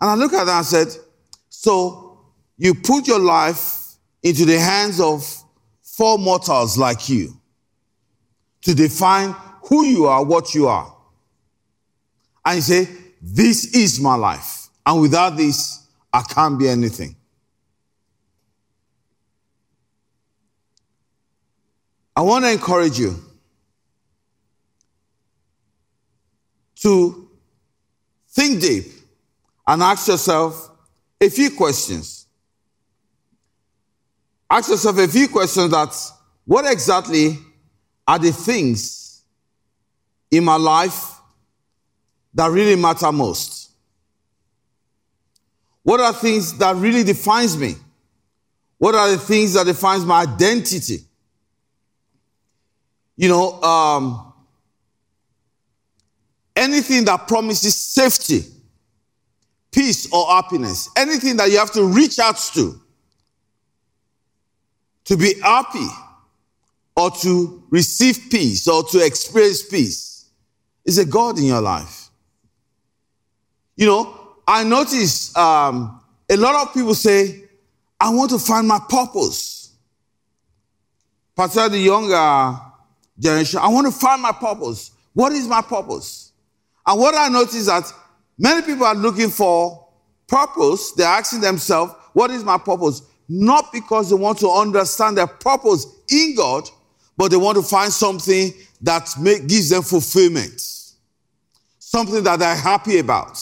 And 0.00 0.10
I 0.10 0.14
look 0.14 0.32
at 0.32 0.44
that 0.44 0.58
and 0.58 0.66
said, 0.66 0.88
So 1.48 2.18
you 2.56 2.74
put 2.74 3.06
your 3.06 3.20
life 3.20 3.85
into 4.26 4.44
the 4.44 4.58
hands 4.58 5.00
of 5.00 5.24
four 5.84 6.18
mortals 6.18 6.76
like 6.76 7.08
you 7.08 7.40
to 8.60 8.74
define 8.74 9.32
who 9.62 9.84
you 9.84 10.06
are, 10.06 10.24
what 10.24 10.52
you 10.52 10.66
are. 10.66 10.92
And 12.44 12.56
you 12.56 12.62
say, 12.62 12.88
This 13.22 13.72
is 13.72 14.00
my 14.00 14.16
life. 14.16 14.66
And 14.84 15.00
without 15.00 15.36
this, 15.36 15.86
I 16.12 16.22
can't 16.22 16.58
be 16.58 16.68
anything. 16.68 17.14
I 22.16 22.22
want 22.22 22.46
to 22.46 22.50
encourage 22.50 22.98
you 22.98 23.14
to 26.80 27.30
think 28.30 28.60
deep 28.60 28.86
and 29.68 29.82
ask 29.84 30.08
yourself 30.08 30.72
a 31.20 31.28
few 31.28 31.50
questions. 31.52 32.15
Ask 34.48 34.70
yourself 34.70 34.98
a 34.98 35.08
few 35.08 35.28
questions 35.28 35.70
that 35.70 35.94
what 36.44 36.70
exactly 36.70 37.38
are 38.06 38.18
the 38.18 38.32
things 38.32 39.22
in 40.30 40.44
my 40.44 40.56
life 40.56 41.20
that 42.34 42.50
really 42.50 42.76
matter 42.80 43.10
most? 43.10 43.70
What 45.82 46.00
are 46.00 46.12
things 46.12 46.56
that 46.58 46.76
really 46.76 47.02
defines 47.02 47.56
me? 47.56 47.74
What 48.78 48.94
are 48.94 49.10
the 49.10 49.18
things 49.18 49.54
that 49.54 49.66
defines 49.66 50.04
my 50.04 50.22
identity? 50.22 50.98
You 53.16 53.28
know, 53.28 53.62
um, 53.62 54.32
anything 56.54 57.04
that 57.06 57.26
promises 57.26 57.74
safety, 57.74 58.42
peace, 59.72 60.12
or 60.12 60.26
happiness, 60.26 60.90
anything 60.96 61.36
that 61.38 61.50
you 61.50 61.58
have 61.58 61.72
to 61.72 61.84
reach 61.84 62.18
out 62.18 62.36
to 62.54 62.80
to 65.06 65.16
be 65.16 65.34
happy 65.40 65.86
or 66.94 67.10
to 67.10 67.62
receive 67.70 68.28
peace 68.30 68.68
or 68.68 68.82
to 68.84 69.04
experience 69.04 69.62
peace 69.62 70.26
is 70.84 70.98
a 70.98 71.04
God 71.04 71.38
in 71.38 71.44
your 71.44 71.60
life. 71.60 72.10
You 73.76 73.86
know, 73.86 74.20
I 74.46 74.64
notice 74.64 75.36
um, 75.36 76.00
a 76.28 76.36
lot 76.36 76.66
of 76.66 76.74
people 76.74 76.94
say, 76.94 77.44
I 78.00 78.10
want 78.10 78.30
to 78.30 78.38
find 78.38 78.66
my 78.66 78.80
purpose. 78.88 79.72
Particularly 81.34 81.78
the 81.78 81.84
younger 81.84 82.60
generation, 83.18 83.60
I 83.62 83.68
want 83.68 83.86
to 83.86 83.92
find 83.92 84.22
my 84.22 84.32
purpose. 84.32 84.92
What 85.12 85.32
is 85.32 85.46
my 85.46 85.60
purpose? 85.60 86.32
And 86.86 86.98
what 86.98 87.14
I 87.14 87.28
notice 87.28 87.54
is 87.54 87.66
that 87.66 87.92
many 88.38 88.62
people 88.62 88.86
are 88.86 88.94
looking 88.94 89.28
for 89.28 89.88
purpose. 90.26 90.92
They're 90.92 91.06
asking 91.06 91.40
themselves, 91.40 91.92
what 92.12 92.30
is 92.30 92.42
my 92.44 92.58
purpose? 92.58 93.02
Not 93.28 93.72
because 93.72 94.10
they 94.10 94.16
want 94.16 94.38
to 94.38 94.50
understand 94.50 95.18
their 95.18 95.26
purpose 95.26 95.86
in 96.10 96.34
God, 96.36 96.68
but 97.16 97.30
they 97.30 97.36
want 97.36 97.56
to 97.56 97.62
find 97.62 97.92
something 97.92 98.52
that 98.82 99.08
make, 99.20 99.46
gives 99.46 99.70
them 99.70 99.82
fulfillment, 99.82 100.60
something 101.78 102.22
that 102.22 102.38
they're 102.38 102.54
happy 102.54 102.98
about. 102.98 103.38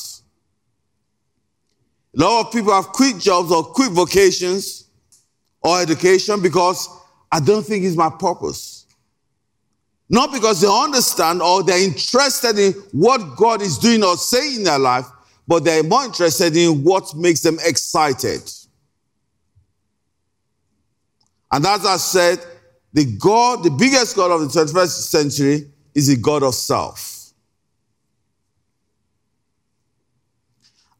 A 2.16 2.20
lot 2.20 2.46
of 2.46 2.52
people 2.52 2.72
have 2.72 2.88
quit 2.88 3.18
jobs 3.18 3.50
or 3.50 3.64
quit 3.64 3.90
vocations 3.90 4.84
or 5.60 5.80
education 5.80 6.40
because 6.40 6.88
I 7.30 7.40
don't 7.40 7.66
think 7.66 7.84
it's 7.84 7.96
my 7.96 8.10
purpose. 8.10 8.86
Not 10.08 10.32
because 10.32 10.60
they 10.60 10.68
understand 10.68 11.42
or 11.42 11.64
they're 11.64 11.82
interested 11.82 12.58
in 12.58 12.72
what 12.92 13.36
God 13.36 13.62
is 13.62 13.78
doing 13.78 14.04
or 14.04 14.16
saying 14.16 14.56
in 14.56 14.64
their 14.64 14.78
life, 14.78 15.06
but 15.48 15.64
they're 15.64 15.82
more 15.82 16.04
interested 16.04 16.56
in 16.56 16.84
what 16.84 17.14
makes 17.16 17.40
them 17.40 17.58
excited. 17.64 18.48
And 21.50 21.64
as 21.66 21.86
I 21.86 21.96
said, 21.96 22.38
the 22.92 23.04
God, 23.04 23.64
the 23.64 23.70
biggest 23.70 24.16
God 24.16 24.30
of 24.30 24.40
the 24.40 24.60
21st 24.60 24.88
century 24.88 25.70
is 25.94 26.08
the 26.08 26.16
God 26.16 26.42
of 26.42 26.54
self. 26.54 27.32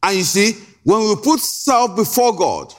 And 0.03 0.17
you 0.17 0.23
see, 0.23 0.53
when 0.83 0.99
we 0.99 1.15
put 1.15 1.39
self 1.39 1.95
before 1.95 2.35
God, 2.35 2.73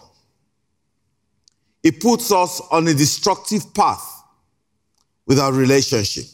it 1.82 2.00
puts 2.00 2.30
us 2.30 2.60
on 2.70 2.86
a 2.88 2.94
destructive 2.94 3.74
path 3.74 4.22
with 5.26 5.38
our 5.38 5.52
relationship. 5.52 6.24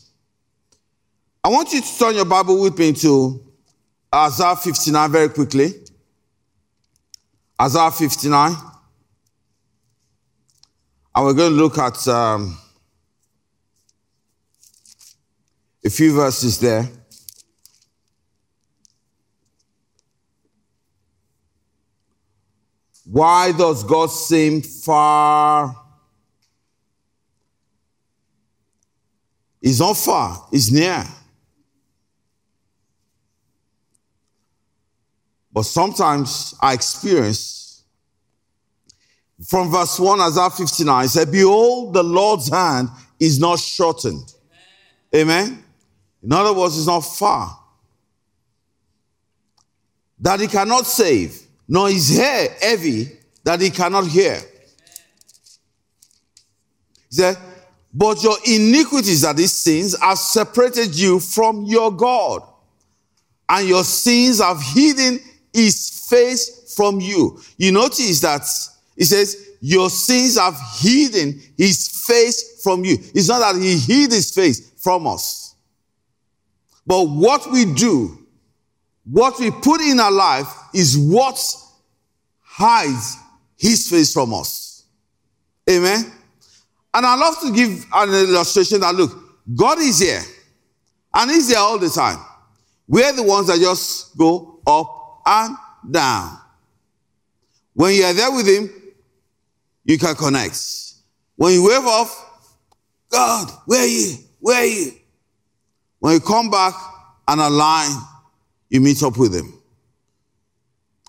I 1.45 1.49
want 1.49 1.73
you 1.73 1.81
to 1.81 1.99
turn 1.99 2.15
your 2.15 2.25
Bible 2.25 2.61
with 2.61 2.79
me 2.79 2.93
to 2.93 3.45
Isaiah 4.15 4.57
59 4.57 5.11
very 5.11 5.29
quickly. 5.29 5.73
Isaiah 7.61 7.91
59. 7.91 8.55
And 11.15 11.27
we're 11.27 11.35
going 11.35 11.53
to 11.53 11.57
look 11.57 11.77
at 11.77 12.09
um, 12.09 12.59
a 15.85 15.91
few 15.91 16.15
verses 16.15 16.59
there. 16.59 16.89
Why 23.05 23.53
does 23.53 23.85
God 23.85 24.07
seem 24.07 24.63
far? 24.63 25.77
He's 29.61 29.81
not 29.81 29.99
far, 29.99 30.49
he's 30.51 30.73
near. 30.73 31.05
But 35.53 35.65
sometimes 35.65 36.55
I 36.63 36.73
experience 36.73 37.62
from 39.47 39.71
verse 39.71 39.99
1, 39.99 40.21
Isaiah 40.21 40.51
59, 40.51 41.05
it 41.05 41.09
said, 41.09 41.33
Behold, 41.33 41.95
the 41.95 42.03
Lord's 42.03 42.49
hand 42.49 42.89
is 43.19 43.41
not 43.41 43.59
shortened. 43.59 44.35
Amen. 45.15 45.47
Amen. 45.47 45.65
In 46.23 46.33
other 46.33 46.53
words, 46.53 46.79
it's 46.79 46.87
not 46.87 47.01
far. 47.01 47.59
That 50.21 50.41
he 50.41 50.47
cannot 50.47 50.87
save, 50.87 51.41
nor 51.67 51.89
his 51.89 52.17
hair 52.17 52.49
heavy 52.61 53.11
that 53.43 53.61
he 53.61 53.71
cannot 53.71 54.07
hear. 54.07 54.41
He 57.11 57.17
said, 57.17 57.37
But 57.93 58.23
your 58.23 58.37
iniquities, 58.47 59.23
that 59.23 59.37
these 59.37 59.53
sins, 59.53 60.01
have 60.01 60.19
separated 60.19 60.97
you 60.97 61.19
from 61.19 61.65
your 61.65 61.91
God, 61.91 62.43
and 63.49 63.69
your 63.69 63.83
sins 63.83 64.41
have 64.41 64.63
hidden 64.63 65.19
his 65.53 66.07
face 66.09 66.75
from 66.77 67.01
you. 67.01 67.41
You 67.57 67.73
notice 67.73 68.21
that 68.21 68.47
he 68.97 69.05
says, 69.05 69.51
Your 69.61 69.91
sins 69.91 70.39
have 70.39 70.57
hidden 70.79 71.41
his 71.57 71.89
face 72.07 72.63
from 72.63 72.85
you. 72.85 72.97
It's 73.15 73.29
not 73.29 73.41
that 73.41 73.61
he 73.61 73.79
hid 73.79 74.13
his 74.13 74.33
face 74.33 74.73
from 74.79 75.07
us. 75.07 75.55
But 76.87 77.05
what 77.05 77.51
we 77.51 77.65
do, 77.73 78.27
what 79.05 79.39
we 79.39 79.51
put 79.51 79.81
in 79.81 80.01
our 80.01 80.11
life, 80.11 80.49
is 80.75 80.99
what 80.99 81.39
hides 82.41 83.17
his 83.57 83.89
face 83.89 84.13
from 84.13 84.35
us. 84.35 84.85
Amen. 85.71 86.13
And 86.95 87.07
I 87.07 87.15
love 87.15 87.41
to 87.41 87.53
give 87.53 87.87
an 87.95 88.09
illustration 88.11 88.81
that 88.81 88.95
look, 88.95 89.13
God 89.55 89.79
is 89.79 90.01
here, 90.01 90.21
and 91.15 91.31
He's 91.31 91.49
there 91.49 91.59
all 91.59 91.79
the 91.79 91.89
time. 91.89 92.19
We're 92.87 93.13
the 93.13 93.23
ones 93.23 93.47
that 93.47 93.59
just 93.59 94.17
go 94.17 94.61
up 94.67 95.23
and 95.25 95.57
down. 95.91 96.39
When 97.75 97.95
you 97.95 98.05
are 98.05 98.13
there 98.13 98.31
with 98.31 98.47
Him, 98.47 98.71
you 99.85 99.99
can 99.99 100.15
connect. 100.15 100.59
When 101.37 101.53
you 101.53 101.67
wave 101.67 101.85
off, 101.85 102.51
God, 103.11 103.51
where 103.67 103.83
are 103.83 103.87
you? 103.87 104.17
Where 104.41 104.63
are 104.63 104.67
you? 104.67 104.93
When 105.99 106.15
you 106.15 106.21
come 106.21 106.51
back 106.51 106.75
and 107.29 107.41
align, 107.41 107.91
you 108.69 108.81
meet 108.81 109.03
up 109.03 109.17
with 109.19 109.35
Him. 109.35 109.53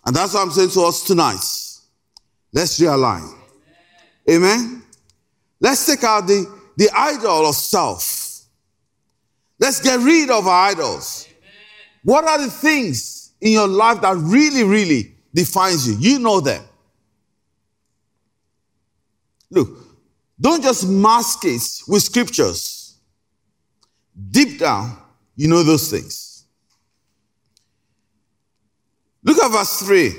And 0.05 0.15
that's 0.15 0.33
what 0.33 0.41
I'm 0.41 0.51
saying 0.51 0.69
to 0.71 0.81
us 0.81 1.03
tonight. 1.03 1.43
Let's 2.51 2.79
realign. 2.79 3.33
Amen. 4.29 4.43
Amen? 4.43 4.83
Let's 5.59 5.85
take 5.85 6.03
out 6.03 6.27
the, 6.27 6.45
the 6.77 6.89
idol 6.95 7.47
of 7.47 7.55
self. 7.55 8.41
Let's 9.59 9.79
get 9.81 9.99
rid 9.99 10.29
of 10.29 10.45
our 10.45 10.69
idols. 10.69 11.27
Amen. 11.29 11.51
What 12.03 12.25
are 12.25 12.37
the 12.39 12.51
things 12.51 13.33
in 13.43 13.51
your 13.51 13.67
life 13.67 14.01
that 14.01 14.15
really, 14.17 14.63
really 14.63 15.13
defines 15.33 15.87
you. 15.87 15.95
You 15.99 16.19
know 16.19 16.39
them. 16.39 16.63
Look, 19.53 19.69
don't 20.41 20.63
just 20.63 20.87
mask 20.87 21.45
it 21.45 21.61
with 21.87 22.01
scriptures. 22.01 22.97
Deep 24.31 24.59
down, 24.59 24.97
you 25.35 25.47
know 25.47 25.61
those 25.61 25.91
things. 25.91 26.45
Look 29.23 29.37
at 29.37 29.51
verse 29.51 29.79
3. 29.83 30.11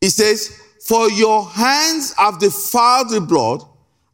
It 0.00 0.10
says, 0.10 0.58
For 0.86 1.10
your 1.10 1.44
hands 1.46 2.14
have 2.14 2.38
defiled 2.38 3.10
with 3.10 3.28
blood, 3.28 3.62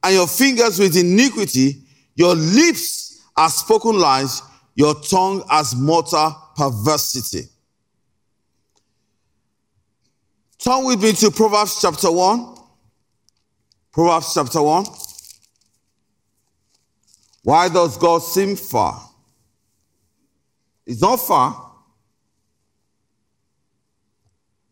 and 0.02 0.14
your 0.14 0.26
fingers 0.26 0.78
with 0.78 0.96
iniquity, 0.96 1.82
your 2.16 2.34
lips 2.34 3.22
have 3.36 3.52
spoken 3.52 3.98
lies, 3.98 4.42
your 4.74 4.94
tongue 5.02 5.44
has 5.48 5.74
mortal 5.76 6.36
perversity. 6.56 7.48
Turn 10.58 10.84
with 10.84 11.00
me 11.00 11.12
to 11.12 11.30
Proverbs 11.30 11.78
chapter 11.80 12.10
1. 12.10 12.53
Proverbs 13.94 14.34
chapter 14.34 14.60
1. 14.60 14.86
Why 17.44 17.68
does 17.68 17.96
God 17.96 18.18
seem 18.22 18.56
far? 18.56 19.00
It's 20.84 21.00
not 21.00 21.18
far. 21.18 21.70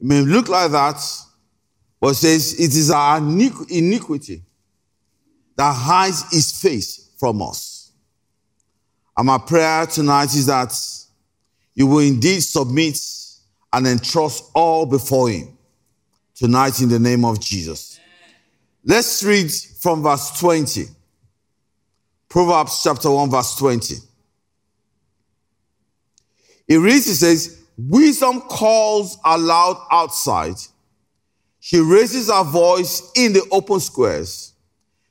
It 0.01 0.07
may 0.09 0.23
look 0.23 0.49
like 0.49 0.73
that, 0.73 1.01
but 2.01 2.09
it 2.09 2.15
says 2.15 2.55
it 2.55 2.75
is 2.75 2.91
our 2.91 3.19
iniquity 3.19 4.43
that 5.55 5.73
hides 5.73 6.29
his 6.33 6.61
face 6.61 7.11
from 7.17 7.43
us. 7.43 7.93
And 9.17 9.29
my 9.29 9.39
prayer 9.39 9.87
tonight 9.87 10.35
is 10.35 10.47
that 10.47 10.77
you 11.77 11.87
will 11.87 12.01
indeed 12.01 12.41
submit 12.41 12.99
and 13.73 13.87
entrust 13.87 14.51
all 14.53 14.85
before 14.85 15.29
him 15.31 15.57
tonight 16.35 16.81
in 16.81 16.89
the 16.89 16.99
name 16.99 17.25
of 17.25 17.39
Jesus. 17.39 17.92
Let's 18.85 19.23
read 19.23 19.51
from 19.81 20.03
verse 20.03 20.39
20. 20.41 20.87
Proverbs 22.29 22.81
chapter 22.83 23.11
1, 23.11 23.31
verse 23.31 23.57
20. 23.57 23.95
It 26.69 26.77
reads, 26.77 27.07
it 27.07 27.17
says, 27.17 27.63
Wisdom 27.77 28.41
calls 28.43 29.19
aloud 29.25 29.87
outside. 29.91 30.57
She 31.61 31.79
raises 31.79 32.31
her 32.31 32.45
voice 32.45 33.13
in 33.17 33.33
the 33.33 33.47
open 33.51 33.81
squares. 33.81 34.53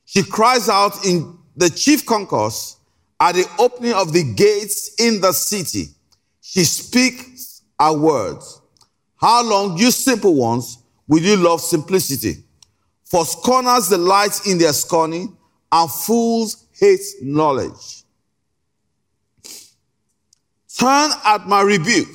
She 0.05 0.23
cries 0.23 0.67
out 0.67 1.05
in 1.05 1.38
the 1.55 1.69
chief 1.69 2.05
concourse 2.05 2.77
at 3.19 3.36
the 3.36 3.45
opening 3.60 3.93
of 3.93 4.12
the 4.13 4.23
gates 4.34 4.95
in 4.99 5.21
the 5.21 5.31
city. 5.31 5.89
She 6.41 6.63
speaks 6.65 7.62
her 7.79 7.93
words. 7.93 8.62
How 9.15 9.43
long, 9.43 9.77
you 9.77 9.91
simple 9.91 10.36
ones, 10.36 10.79
Will 11.12 11.23
you 11.23 11.36
love 11.36 11.60
simplicity? 11.60 12.41
For 13.12 13.26
scorners 13.26 13.89
delight 13.89 14.39
in 14.47 14.58
their 14.58 14.71
scorning, 14.71 15.36
and 15.69 15.91
fools 15.91 16.65
hate 16.80 17.02
knowledge. 17.21 18.04
Turn 20.80 21.12
at 21.26 21.45
my 21.45 21.60
rebuke. 21.60 22.08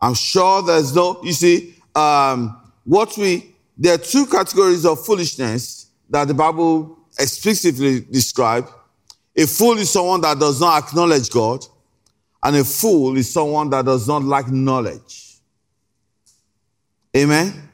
I'm 0.00 0.14
sure 0.14 0.62
there's 0.62 0.94
no, 0.94 1.20
you 1.22 1.34
see, 1.34 1.74
um, 1.94 2.58
what 2.84 3.14
we, 3.18 3.54
there 3.76 3.96
are 3.96 3.98
two 3.98 4.24
categories 4.24 4.86
of 4.86 5.04
foolishness 5.04 5.88
that 6.08 6.28
the 6.28 6.34
Bible 6.34 6.98
explicitly 7.18 8.00
describes. 8.10 8.70
A 9.36 9.46
fool 9.46 9.76
is 9.76 9.90
someone 9.90 10.22
that 10.22 10.38
does 10.38 10.62
not 10.62 10.82
acknowledge 10.82 11.28
God, 11.28 11.62
and 12.42 12.56
a 12.56 12.64
fool 12.64 13.18
is 13.18 13.30
someone 13.30 13.68
that 13.68 13.84
does 13.84 14.08
not 14.08 14.22
like 14.22 14.48
knowledge. 14.48 15.33
Amen. 17.16 17.68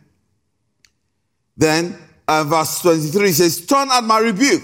Then 1.56 1.96
uh, 2.28 2.44
verse 2.44 2.80
23 2.80 3.32
says, 3.32 3.66
Turn 3.66 3.88
at 3.90 4.04
my 4.04 4.18
rebuke. 4.18 4.62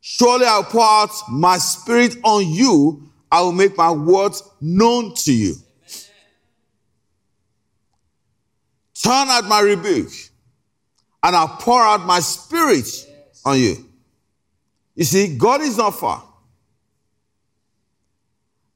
Surely 0.00 0.46
I'll 0.46 0.64
pour 0.64 0.84
out 0.84 1.10
my 1.30 1.58
spirit 1.58 2.16
on 2.22 2.48
you. 2.48 3.10
I 3.30 3.40
will 3.40 3.52
make 3.52 3.76
my 3.76 3.90
words 3.90 4.42
known 4.60 5.14
to 5.14 5.32
you. 5.32 5.54
Turn 9.02 9.28
at 9.28 9.44
my 9.44 9.60
rebuke, 9.60 10.10
and 11.22 11.36
I'll 11.36 11.48
pour 11.48 11.80
out 11.80 12.06
my 12.06 12.20
spirit 12.20 12.88
on 13.44 13.58
you. 13.58 13.84
You 14.94 15.04
see, 15.04 15.36
God 15.36 15.60
is 15.60 15.76
not 15.76 15.90
far. 15.90 16.24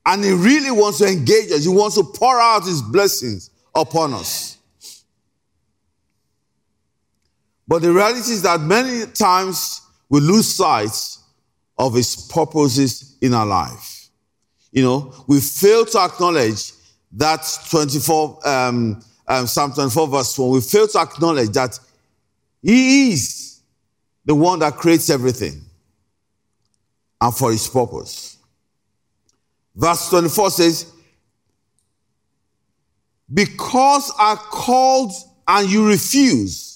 And 0.04 0.22
He 0.22 0.32
really 0.32 0.70
wants 0.70 0.98
to 0.98 1.06
engage 1.06 1.50
us, 1.52 1.64
He 1.64 1.70
wants 1.70 1.96
to 1.96 2.04
pour 2.04 2.40
out 2.40 2.64
His 2.64 2.82
blessings 2.82 3.50
upon 3.74 4.14
us. 4.14 4.58
But 7.70 7.82
the 7.82 7.92
reality 7.92 8.32
is 8.32 8.42
that 8.42 8.60
many 8.60 9.06
times 9.12 9.82
we 10.08 10.18
lose 10.18 10.52
sight 10.52 10.90
of 11.78 11.94
His 11.94 12.16
purposes 12.16 13.16
in 13.20 13.32
our 13.32 13.46
life. 13.46 14.08
You 14.72 14.82
know, 14.82 15.14
we 15.28 15.40
fail 15.40 15.84
to 15.84 15.98
acknowledge 16.00 16.72
that 17.12 17.46
24, 17.70 18.48
um, 18.48 19.00
um, 19.28 19.46
Psalm 19.46 19.72
24, 19.72 20.08
verse 20.08 20.36
1. 20.36 20.50
We 20.50 20.60
fail 20.62 20.88
to 20.88 20.98
acknowledge 20.98 21.50
that 21.50 21.78
He 22.60 23.12
is 23.12 23.60
the 24.24 24.34
one 24.34 24.58
that 24.58 24.74
creates 24.74 25.08
everything 25.08 25.62
and 27.20 27.32
for 27.32 27.52
His 27.52 27.68
purpose. 27.68 28.36
Verse 29.76 30.10
24 30.10 30.50
says, 30.50 30.92
Because 33.32 34.12
I 34.18 34.34
called 34.34 35.12
and 35.46 35.70
you 35.70 35.86
refuse, 35.86 36.69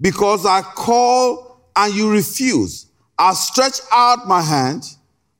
because 0.00 0.46
I 0.46 0.62
call 0.62 1.60
and 1.74 1.94
you 1.94 2.10
refuse. 2.10 2.86
I 3.18 3.32
stretch 3.34 3.80
out 3.92 4.26
my 4.26 4.42
hand 4.42 4.84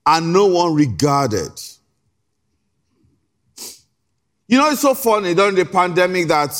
and 0.07 0.33
no 0.33 0.47
one 0.47 0.75
regarded. 0.75 1.53
You 4.49 4.59
know, 4.59 4.71
it's 4.71 4.83
so 4.83 4.95
funny 4.95 5.35
during 5.35 5.57
the 5.57 5.65
pandemic 5.65 6.29
that 6.29 6.57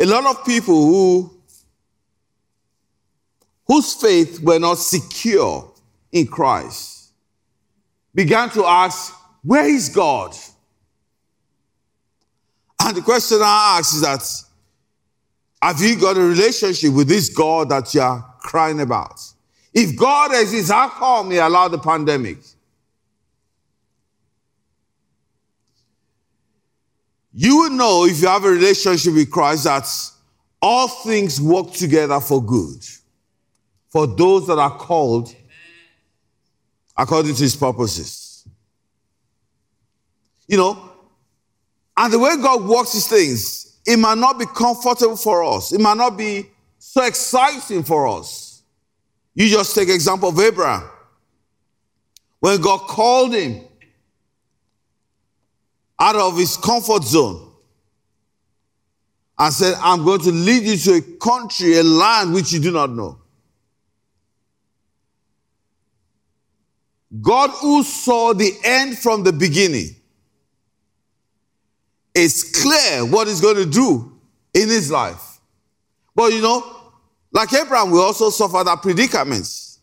a 0.00 0.04
lot 0.04 0.26
of 0.26 0.44
people 0.44 0.74
who 0.74 1.30
whose 3.66 3.94
faith 3.94 4.40
were 4.40 4.58
not 4.58 4.78
secure 4.78 5.72
in 6.12 6.26
Christ 6.26 7.12
began 8.14 8.50
to 8.50 8.64
ask, 8.64 9.12
Where 9.42 9.66
is 9.66 9.88
God? 9.88 10.34
And 12.82 12.96
the 12.96 13.02
question 13.02 13.38
I 13.40 13.78
ask 13.78 13.94
is 13.94 14.00
that 14.02 14.43
have 15.64 15.80
you 15.80 15.98
got 15.98 16.18
a 16.18 16.20
relationship 16.20 16.92
with 16.92 17.08
this 17.08 17.30
God 17.30 17.70
that 17.70 17.94
you 17.94 18.02
are 18.02 18.22
crying 18.38 18.80
about? 18.80 19.18
If 19.72 19.96
God 19.96 20.32
exists, 20.34 20.70
how 20.70 20.90
come 20.90 21.30
He 21.30 21.38
allowed 21.38 21.68
the 21.68 21.78
pandemic? 21.78 22.36
You 27.32 27.56
will 27.56 27.70
know 27.70 28.04
if 28.04 28.20
you 28.20 28.28
have 28.28 28.44
a 28.44 28.50
relationship 28.50 29.14
with 29.14 29.30
Christ 29.30 29.64
that 29.64 29.88
all 30.60 30.86
things 30.86 31.40
work 31.40 31.72
together 31.72 32.20
for 32.20 32.44
good 32.44 32.84
for 33.88 34.06
those 34.06 34.46
that 34.48 34.58
are 34.58 34.76
called 34.76 35.34
according 36.94 37.36
to 37.36 37.42
His 37.42 37.56
purposes. 37.56 38.46
You 40.46 40.58
know, 40.58 40.90
and 41.96 42.12
the 42.12 42.18
way 42.18 42.36
God 42.36 42.64
works 42.66 42.92
His 42.92 43.06
things, 43.08 43.63
it 43.86 43.98
might 43.98 44.18
not 44.18 44.38
be 44.38 44.46
comfortable 44.46 45.16
for 45.16 45.44
us. 45.44 45.72
It 45.72 45.80
might 45.80 45.96
not 45.96 46.16
be 46.16 46.50
so 46.78 47.04
exciting 47.04 47.82
for 47.82 48.06
us. 48.08 48.62
You 49.34 49.48
just 49.48 49.74
take 49.74 49.88
example 49.88 50.28
of 50.28 50.38
Abraham. 50.38 50.88
When 52.40 52.60
God 52.60 52.80
called 52.80 53.34
him 53.34 53.62
out 55.98 56.16
of 56.16 56.36
his 56.36 56.56
comfort 56.56 57.04
zone 57.04 57.52
and 59.38 59.52
said, 59.52 59.74
I'm 59.80 60.04
going 60.04 60.20
to 60.20 60.30
lead 60.30 60.62
you 60.62 60.76
to 60.76 60.92
a 60.94 61.00
country, 61.18 61.78
a 61.78 61.82
land 61.82 62.32
which 62.32 62.52
you 62.52 62.60
do 62.60 62.70
not 62.70 62.90
know. 62.90 63.18
God 67.20 67.50
who 67.50 67.82
saw 67.82 68.32
the 68.34 68.52
end 68.64 68.98
from 68.98 69.22
the 69.22 69.32
beginning 69.32 69.96
it's 72.14 72.62
clear 72.62 73.04
what 73.04 73.26
he's 73.26 73.40
going 73.40 73.56
to 73.56 73.66
do 73.66 74.12
in 74.54 74.68
his 74.68 74.90
life. 74.90 75.40
But 76.14 76.32
you 76.32 76.40
know, 76.40 76.92
like 77.32 77.52
Abraham, 77.52 77.90
we 77.90 77.98
also 77.98 78.30
suffer 78.30 78.62
that 78.64 78.80
predicaments 78.80 79.80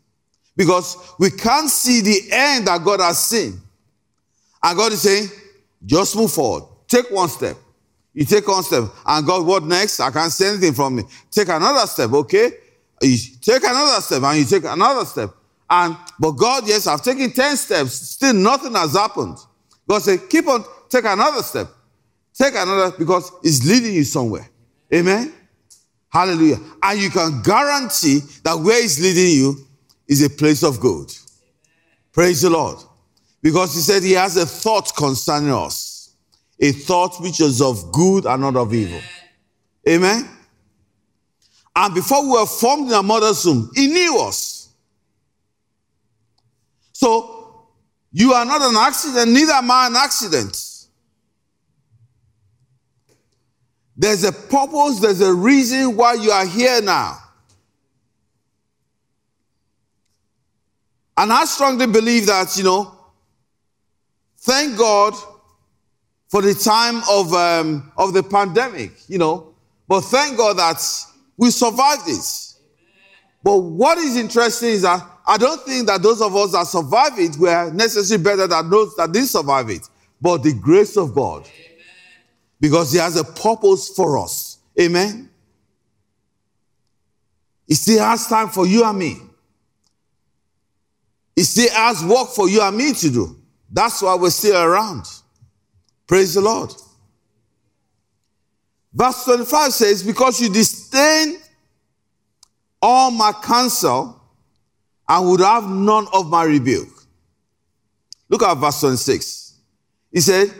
because 0.56 0.96
we 1.20 1.30
can't 1.30 1.70
see 1.70 2.02
the 2.02 2.32
end 2.32 2.68
that 2.68 2.84
God 2.84 3.02
has 3.02 3.24
seen. 3.24 3.60
And 4.64 4.78
God 4.78 4.94
is 4.94 5.02
saying, 5.02 5.30
just 5.86 6.16
move 6.16 6.32
forward. 6.32 6.64
Take 6.88 7.10
one 7.12 7.28
step. 7.30 7.58
You 8.14 8.26
take 8.26 8.48
one 8.48 8.64
step. 8.64 8.84
And 9.06 9.26
God, 9.26 9.46
what 9.46 9.64
next? 9.64 10.00
I 10.00 10.12
can't 10.12 10.32
see 10.32 10.46
anything 10.46 10.74
from 10.74 10.96
me. 10.96 11.04
Take 11.30 11.48
another 11.50 11.88
step, 11.88 12.12
okay? 12.12 12.52
You 13.02 13.18
take 13.42 13.64
another 13.64 14.02
step 14.02 14.22
and 14.24 14.38
you 14.38 14.46
take 14.46 14.64
another 14.64 15.06
step. 15.06 15.32
And 15.70 15.98
but 16.20 16.32
God, 16.32 16.68
yes, 16.68 16.88
I've 16.88 17.02
taken 17.02 17.32
10 17.32 17.58
steps, 17.58 17.94
still 17.94 18.34
nothing 18.34 18.74
has 18.74 18.94
happened. 18.94 19.38
God 19.88 20.02
said, 20.02 20.30
keep 20.30 20.48
on, 20.48 20.64
take 20.90 21.06
another 21.06 21.42
step. 21.42 21.68
Take 22.42 22.56
another 22.56 22.98
because 22.98 23.32
it's 23.44 23.64
leading 23.68 23.94
you 23.94 24.04
somewhere. 24.04 24.50
Amen. 24.92 25.32
Hallelujah. 26.10 26.58
And 26.82 27.00
you 27.00 27.12
can 27.12 27.44
guarantee 27.44 28.22
that 28.44 28.56
where 28.56 28.84
it's 28.84 29.00
leading 29.00 29.38
you 29.38 29.68
is 30.08 30.24
a 30.24 30.30
place 30.30 30.64
of 30.64 30.80
good. 30.80 31.14
Praise 32.12 32.42
the 32.42 32.50
Lord. 32.50 32.80
Because 33.44 33.76
he 33.76 33.82
said 33.82 34.02
he 34.02 34.14
has 34.14 34.38
a 34.38 34.48
thought 34.48 34.92
concerning 34.96 35.54
us, 35.54 36.16
a 36.60 36.72
thought 36.72 37.22
which 37.22 37.42
is 37.42 37.62
of 37.62 37.92
good 37.92 38.26
and 38.26 38.42
not 38.42 38.56
of 38.56 38.74
evil. 38.74 39.02
Amen. 39.88 40.28
And 41.76 41.94
before 41.94 42.24
we 42.24 42.32
were 42.32 42.48
formed 42.48 42.88
in 42.88 42.96
our 42.96 43.04
mother's 43.04 43.46
womb, 43.46 43.70
he 43.76 43.86
knew 43.86 44.20
us. 44.20 44.70
So 46.92 47.68
you 48.12 48.34
are 48.34 48.46
not 48.46 48.64
an 48.64 48.78
accident, 48.78 49.30
neither 49.30 49.54
am 49.54 49.70
I 49.70 49.86
an 49.86 49.96
accident. 49.96 50.71
There's 54.02 54.24
a 54.24 54.32
purpose, 54.32 55.00
there's 55.00 55.22
a 55.22 55.32
reason 55.32 55.96
why 55.96 56.16
you 56.16 56.32
are 56.32 56.48
here 56.48 56.82
now. 56.82 57.20
And 61.16 61.32
I 61.32 61.46
strongly 61.46 61.86
believe 61.86 62.26
that, 62.26 62.58
you 62.58 62.64
know, 62.64 62.98
thank 64.40 64.76
God 64.76 65.14
for 66.30 66.42
the 66.42 66.56
time 66.56 67.04
of, 67.12 67.32
um, 67.36 67.92
of 67.96 68.14
the 68.14 68.24
pandemic, 68.24 69.08
you 69.08 69.20
know, 69.20 69.54
but 69.88 70.02
thank 70.02 70.36
God 70.36 70.58
that 70.58 70.84
we 71.38 71.52
survived 71.52 72.08
this. 72.08 72.58
But 73.44 73.58
what 73.58 74.00
is 74.00 74.18
interesting 74.18 74.70
is 74.70 74.82
that 74.82 75.08
I 75.28 75.38
don't 75.38 75.62
think 75.62 75.86
that 75.86 76.02
those 76.02 76.24
of 76.24 76.36
us 76.36 76.54
that 76.54 76.66
survived 76.66 77.20
it 77.20 77.38
were 77.38 77.72
necessarily 77.72 78.24
better 78.24 78.48
than 78.48 78.68
those 78.68 78.96
that 78.96 79.12
didn't 79.12 79.28
survive 79.28 79.70
it, 79.70 79.88
but 80.20 80.42
the 80.42 80.54
grace 80.56 80.98
of 80.98 81.14
God 81.14 81.48
because 82.62 82.94
He 82.94 83.00
has 83.00 83.18
a 83.18 83.26
purpose 83.26 83.90
for 83.90 84.18
us. 84.18 84.60
Amen. 84.80 85.30
He 87.68 87.74
still 87.74 88.04
has 88.06 88.28
time 88.28 88.50
for 88.50 88.66
you 88.66 88.86
and 88.86 88.98
me. 88.98 89.18
He 91.36 91.44
still 91.44 91.70
has 91.72 92.04
work 92.04 92.30
for 92.30 92.48
you 92.48 92.62
and 92.62 92.78
me 92.78 92.94
to 92.94 93.10
do. 93.10 93.38
That's 93.72 94.02
why 94.02 94.16
we're 94.16 94.30
still 94.30 94.62
around. 94.62 95.06
Praise 96.06 96.34
the 96.34 96.42
Lord. 96.42 96.74
Verse 98.94 99.24
25 99.24 99.72
says, 99.72 100.04
Because 100.04 100.42
you 100.42 100.50
disdain 100.52 101.38
all 102.82 103.12
my 103.12 103.32
counsel 103.32 104.22
and 105.08 105.30
would 105.30 105.40
have 105.40 105.70
none 105.70 106.08
of 106.14 106.30
my 106.30 106.44
rebuke. 106.44 106.90
Look 108.28 108.44
at 108.44 108.56
verse 108.56 108.82
26. 108.82 109.54
He 110.12 110.20
said, 110.20 110.54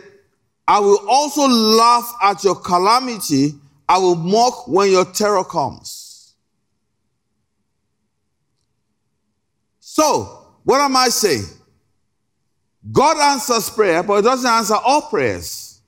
I 0.72 0.78
will 0.80 1.06
also 1.06 1.46
laugh 1.46 2.14
at 2.22 2.42
your 2.42 2.54
calamity. 2.54 3.56
I 3.86 3.98
will 3.98 4.14
mock 4.14 4.66
when 4.66 4.90
your 4.90 5.04
terror 5.04 5.44
comes. 5.44 6.32
So, 9.80 10.46
what 10.64 10.80
am 10.80 10.96
I 10.96 11.10
saying? 11.10 11.44
God 12.90 13.18
answers 13.18 13.68
prayer, 13.68 14.02
but 14.02 14.14
it 14.14 14.22
doesn't 14.22 14.50
answer 14.50 14.76
all 14.76 15.02
prayers. 15.02 15.82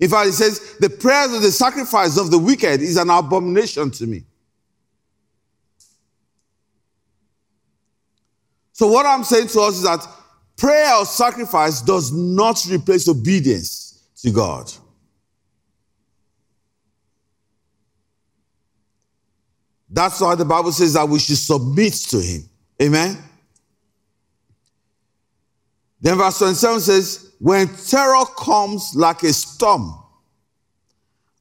In 0.00 0.10
fact, 0.10 0.28
it 0.28 0.32
says, 0.34 0.76
the 0.78 0.90
prayers 0.90 1.32
of 1.32 1.40
the 1.40 1.50
sacrifice 1.50 2.18
of 2.18 2.30
the 2.30 2.38
wicked 2.38 2.82
is 2.82 2.98
an 2.98 3.08
abomination 3.08 3.90
to 3.92 4.06
me. 4.06 4.22
So, 8.74 8.86
what 8.88 9.06
I'm 9.06 9.24
saying 9.24 9.48
to 9.48 9.60
us 9.62 9.76
is 9.76 9.84
that 9.84 10.06
Prayer 10.56 10.94
or 10.96 11.04
sacrifice 11.04 11.82
does 11.82 12.12
not 12.12 12.64
replace 12.70 13.08
obedience 13.08 14.02
to 14.22 14.30
God. 14.30 14.72
That's 19.88 20.20
why 20.20 20.34
the 20.34 20.44
Bible 20.44 20.72
says 20.72 20.94
that 20.94 21.08
we 21.08 21.18
should 21.18 21.38
submit 21.38 21.92
to 22.10 22.20
Him. 22.20 22.42
Amen. 22.82 23.16
Then 26.00 26.18
verse 26.18 26.38
27 26.38 26.80
says, 26.80 27.32
When 27.38 27.68
terror 27.68 28.24
comes 28.36 28.92
like 28.94 29.22
a 29.22 29.32
storm, 29.32 29.94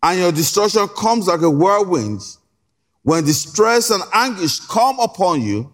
and 0.03 0.19
your 0.19 0.31
destruction 0.31 0.87
comes 0.89 1.27
like 1.27 1.41
a 1.41 1.49
whirlwind, 1.49 2.21
when 3.01 3.23
distress 3.23 3.89
and 3.89 4.03
anguish 4.13 4.59
come 4.59 4.99
upon 4.99 5.41
you, 5.41 5.71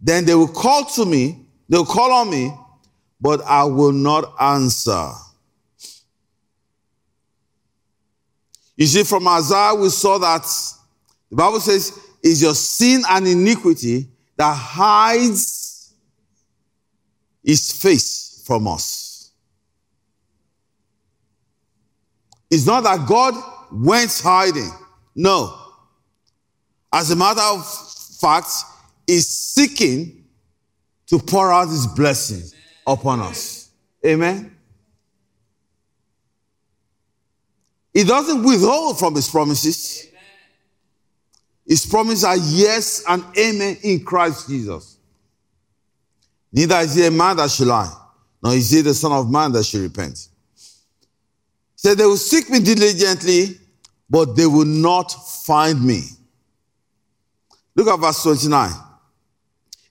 then 0.00 0.24
they 0.24 0.34
will 0.34 0.48
call 0.48 0.84
to 0.84 1.04
me, 1.06 1.41
They'll 1.68 1.84
call 1.84 2.12
on 2.12 2.30
me, 2.30 2.52
but 3.20 3.40
I 3.42 3.64
will 3.64 3.92
not 3.92 4.34
answer. 4.40 5.10
You 8.76 8.86
see, 8.86 9.04
from 9.04 9.28
Isaiah, 9.28 9.74
we 9.74 9.88
saw 9.90 10.18
that 10.18 10.42
the 11.30 11.36
Bible 11.36 11.60
says, 11.60 11.98
is 12.22 12.42
your 12.42 12.54
sin 12.54 13.02
and 13.08 13.26
iniquity 13.26 14.08
that 14.36 14.54
hides 14.54 15.94
his 17.42 17.72
face 17.72 18.42
from 18.46 18.68
us. 18.68 19.30
It's 22.50 22.66
not 22.66 22.82
that 22.82 23.06
God 23.08 23.34
went 23.72 24.20
hiding. 24.22 24.70
No. 25.14 25.58
As 26.92 27.10
a 27.10 27.16
matter 27.16 27.40
of 27.40 27.66
fact, 28.20 28.50
is 29.06 29.26
seeking 29.28 30.21
to 31.12 31.18
pour 31.18 31.52
out 31.52 31.68
his 31.68 31.86
blessings 31.86 32.54
upon 32.86 33.20
us. 33.20 33.70
Amen. 34.04 34.56
He 37.92 38.02
doesn't 38.02 38.42
withhold 38.42 38.98
from 38.98 39.14
his 39.14 39.28
promises. 39.28 40.08
His 41.66 41.84
promises 41.84 42.24
are 42.24 42.38
yes 42.38 43.04
and 43.06 43.22
amen 43.36 43.76
in 43.82 44.02
Christ 44.02 44.48
Jesus. 44.48 44.96
Neither 46.50 46.76
is 46.76 46.94
he 46.94 47.06
a 47.06 47.10
man 47.10 47.36
that 47.36 47.50
should 47.50 47.68
lie, 47.68 47.94
nor 48.42 48.54
is 48.54 48.70
he 48.70 48.80
the 48.80 48.94
son 48.94 49.12
of 49.12 49.30
man 49.30 49.52
that 49.52 49.64
should 49.64 49.82
repent. 49.82 50.28
said 51.76 51.98
they 51.98 52.06
will 52.06 52.16
seek 52.16 52.48
me 52.48 52.58
diligently, 52.58 53.58
but 54.08 54.34
they 54.34 54.46
will 54.46 54.64
not 54.64 55.12
find 55.44 55.84
me. 55.84 56.04
Look 57.76 57.88
at 57.88 58.00
verse 58.00 58.22
29. 58.22 58.91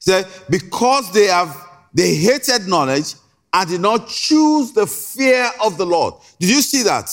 Said, 0.02 0.26
because 0.50 1.14
they 1.14 1.26
have 1.26 1.56
they 1.94 2.16
hated 2.16 2.68
knowledge 2.68 3.14
and 3.54 3.70
did 3.70 3.82
not 3.82 4.08
choose 4.08 4.72
the 4.72 4.88
fear 4.88 5.48
of 5.64 5.78
the 5.78 5.86
Lord. 5.86 6.16
Did 6.40 6.50
you 6.50 6.62
see 6.62 6.82
that? 6.84 7.08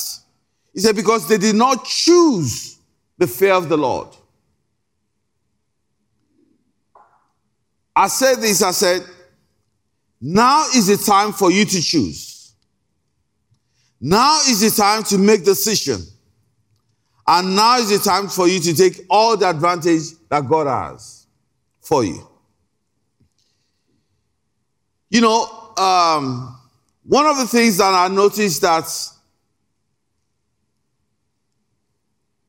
He 0.73 0.81
said, 0.81 0.97
because 0.97 1.29
they 1.29 1.37
did 1.37 1.55
not 1.55 1.85
choose 1.85 2.79
the 3.19 3.27
fear 3.27 3.53
of 3.53 3.69
the 3.69 3.77
Lord. 3.77 4.09
I 7.95 8.09
said 8.09 8.37
this, 8.37 8.63
I 8.63 8.71
said, 8.71 9.03
now 10.21 10.65
is 10.75 10.87
the 10.87 10.97
time 10.97 11.33
for 11.33 11.51
you 11.51 11.67
to 11.67 11.83
choose. 11.83 12.55
Now 14.01 14.41
is 14.49 14.61
the 14.61 14.71
time 14.71 15.03
to 15.05 15.19
make 15.19 15.45
decision. 15.45 16.01
And 17.27 17.55
now 17.55 17.77
is 17.77 17.91
the 17.91 17.99
time 17.99 18.29
for 18.29 18.49
you 18.49 18.61
to 18.61 18.75
take 18.75 19.05
all 19.11 19.37
the 19.37 19.51
advantage 19.51 20.05
that 20.31 20.49
God 20.49 20.69
has 20.69 21.27
for 21.83 22.03
you. 22.03 22.27
You 25.11 25.23
know, 25.23 25.73
um, 25.79 26.59
one 27.05 27.27
of 27.27 27.39
the 27.39 27.47
things 27.47 27.79
that 27.79 27.95
I 27.95 28.09
noticed 28.09 28.61
that 28.63 28.87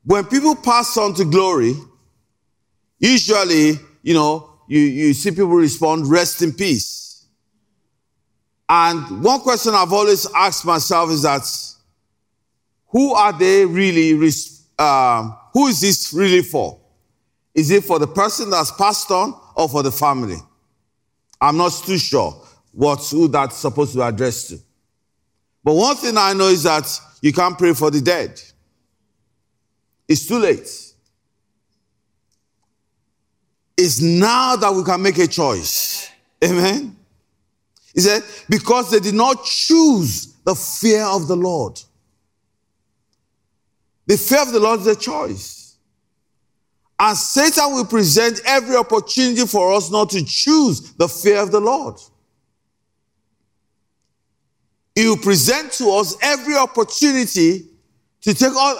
when 0.04 0.24
people 0.26 0.54
pass 0.56 0.96
on 0.98 1.14
to 1.14 1.24
glory, 1.24 1.74
usually, 2.98 3.72
you 4.02 4.12
know, 4.12 4.50
you, 4.68 4.80
you 4.80 5.14
see 5.14 5.30
people 5.30 5.46
respond, 5.48 6.08
rest 6.08 6.42
in 6.42 6.52
peace. 6.52 7.24
And 8.68 9.24
one 9.24 9.40
question 9.40 9.72
I've 9.74 9.92
always 9.92 10.26
asked 10.34 10.64
myself 10.64 11.10
is 11.10 11.22
that 11.22 11.42
who 12.88 13.14
are 13.14 13.36
they 13.36 13.64
really, 13.64 14.12
um, 14.78 15.36
who 15.54 15.68
is 15.68 15.80
this 15.80 16.12
really 16.12 16.42
for? 16.42 16.78
Is 17.54 17.70
it 17.70 17.84
for 17.84 17.98
the 17.98 18.06
person 18.06 18.50
that's 18.50 18.70
passed 18.72 19.10
on 19.10 19.34
or 19.56 19.68
for 19.68 19.82
the 19.82 19.90
family? 19.90 20.36
I'm 21.40 21.56
not 21.56 21.72
too 21.84 21.98
sure 21.98 22.40
what 22.72 23.00
who 23.10 23.28
that's 23.28 23.56
supposed 23.56 23.94
to 23.94 24.02
address 24.02 24.48
to. 24.48 24.58
But 25.62 25.74
one 25.74 25.96
thing 25.96 26.16
I 26.16 26.32
know 26.32 26.48
is 26.48 26.62
that 26.62 26.88
you 27.20 27.32
can't 27.32 27.58
pray 27.58 27.74
for 27.74 27.90
the 27.90 28.00
dead. 28.00 28.40
It's 30.08 30.26
too 30.26 30.38
late. 30.38 30.68
It's 33.76 34.00
now 34.00 34.56
that 34.56 34.72
we 34.74 34.82
can 34.84 35.00
make 35.02 35.18
a 35.18 35.26
choice. 35.26 36.10
Amen. 36.44 36.96
He 37.94 38.00
said, 38.00 38.22
because 38.48 38.90
they 38.90 39.00
did 39.00 39.14
not 39.14 39.44
choose 39.44 40.34
the 40.44 40.54
fear 40.54 41.04
of 41.04 41.28
the 41.28 41.36
Lord. 41.36 41.80
The 44.06 44.16
fear 44.16 44.42
of 44.42 44.52
the 44.52 44.60
Lord 44.60 44.80
is 44.80 44.86
a 44.86 44.96
choice. 44.96 45.76
And 46.98 47.16
Satan 47.16 47.72
will 47.72 47.86
present 47.86 48.40
every 48.44 48.76
opportunity 48.76 49.46
for 49.46 49.72
us 49.72 49.90
not 49.90 50.10
to 50.10 50.24
choose 50.24 50.92
the 50.94 51.08
fear 51.08 51.38
of 51.38 51.50
the 51.50 51.60
Lord. 51.60 51.96
He 54.94 55.06
will 55.06 55.16
present 55.16 55.72
to 55.74 55.90
us 55.90 56.16
every 56.22 56.56
opportunity 56.56 57.66
to 58.22 58.34
take 58.34 58.54
all 58.54 58.76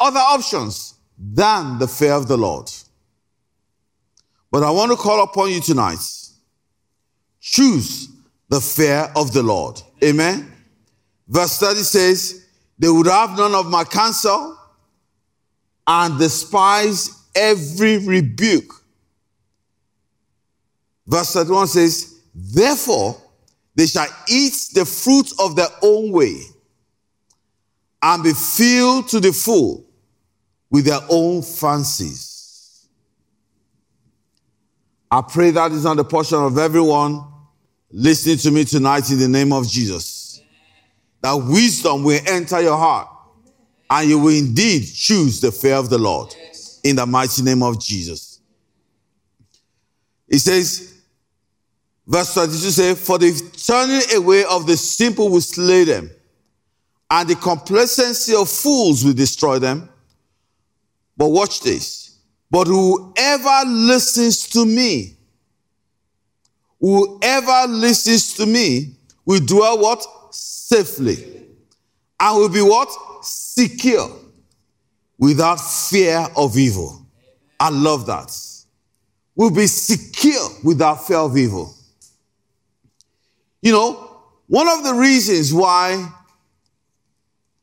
other 0.00 0.20
options 0.20 0.94
than 1.18 1.78
the 1.78 1.88
fear 1.88 2.12
of 2.12 2.28
the 2.28 2.36
Lord. 2.36 2.70
But 4.50 4.62
I 4.62 4.70
want 4.70 4.92
to 4.92 4.96
call 4.96 5.22
upon 5.22 5.50
you 5.50 5.60
tonight. 5.60 5.98
Choose 7.40 8.08
the 8.48 8.60
fear 8.60 9.10
of 9.16 9.32
the 9.32 9.42
Lord. 9.42 9.80
Amen. 10.02 10.52
Verse 11.26 11.58
30 11.58 11.80
says, 11.80 12.46
They 12.78 12.88
would 12.88 13.06
have 13.06 13.36
none 13.36 13.54
of 13.54 13.66
my 13.66 13.84
counsel 13.84 14.56
and 15.86 16.18
despise 16.18 17.10
every 17.34 17.98
rebuke. 17.98 18.72
Verse 21.06 21.32
31 21.32 21.66
says, 21.66 22.20
Therefore, 22.34 23.20
they 23.74 23.86
shall 23.86 24.06
eat 24.28 24.54
the 24.74 24.84
fruit 24.84 25.32
of 25.38 25.56
their 25.56 25.68
own 25.82 26.12
way 26.12 26.40
and 28.02 28.22
be 28.22 28.32
filled 28.32 29.08
to 29.08 29.20
the 29.20 29.32
full 29.32 29.84
with 30.70 30.84
their 30.84 31.00
own 31.08 31.42
fancies. 31.42 32.88
I 35.10 35.22
pray 35.22 35.50
that 35.52 35.72
is 35.72 35.84
not 35.84 35.96
the 35.96 36.04
portion 36.04 36.38
of 36.38 36.58
everyone 36.58 37.24
listening 37.90 38.36
to 38.38 38.50
me 38.50 38.64
tonight 38.64 39.10
in 39.10 39.18
the 39.18 39.28
name 39.28 39.52
of 39.52 39.68
Jesus. 39.68 40.42
That 41.20 41.34
wisdom 41.34 42.02
will 42.02 42.20
enter 42.26 42.60
your 42.60 42.76
heart 42.76 43.08
and 43.88 44.08
you 44.08 44.18
will 44.18 44.36
indeed 44.36 44.84
choose 44.92 45.40
the 45.40 45.52
fear 45.52 45.76
of 45.76 45.88
the 45.88 45.98
Lord 45.98 46.34
in 46.82 46.96
the 46.96 47.06
mighty 47.06 47.42
name 47.42 47.62
of 47.62 47.80
Jesus. 47.80 48.40
He 50.28 50.38
says, 50.38 50.93
Verse 52.06 52.34
22 52.34 52.56
says, 52.70 53.00
For 53.00 53.18
the 53.18 53.32
turning 53.66 54.22
away 54.22 54.44
of 54.44 54.66
the 54.66 54.76
simple 54.76 55.30
will 55.30 55.40
slay 55.40 55.84
them, 55.84 56.10
and 57.10 57.28
the 57.28 57.36
complacency 57.36 58.34
of 58.34 58.48
fools 58.48 59.04
will 59.04 59.14
destroy 59.14 59.58
them. 59.58 59.88
But 61.16 61.28
watch 61.28 61.60
this. 61.60 62.18
But 62.50 62.66
whoever 62.66 63.68
listens 63.68 64.48
to 64.48 64.66
me, 64.66 65.16
whoever 66.80 67.66
listens 67.68 68.34
to 68.34 68.46
me 68.46 68.96
will 69.24 69.40
dwell 69.40 69.78
what? 69.78 70.04
Safely. 70.30 71.46
And 72.20 72.36
will 72.38 72.48
be 72.48 72.62
what? 72.62 72.88
Secure. 73.22 74.10
Without 75.18 75.56
fear 75.56 76.26
of 76.36 76.58
evil. 76.58 77.06
I 77.58 77.70
love 77.70 78.06
that. 78.06 78.36
Will 79.34 79.50
be 79.50 79.66
secure 79.66 80.48
without 80.62 81.06
fear 81.06 81.18
of 81.18 81.36
evil. 81.36 81.74
You 83.64 83.72
know, 83.72 84.20
one 84.46 84.68
of 84.68 84.84
the 84.84 84.92
reasons 84.92 85.50
why 85.50 86.06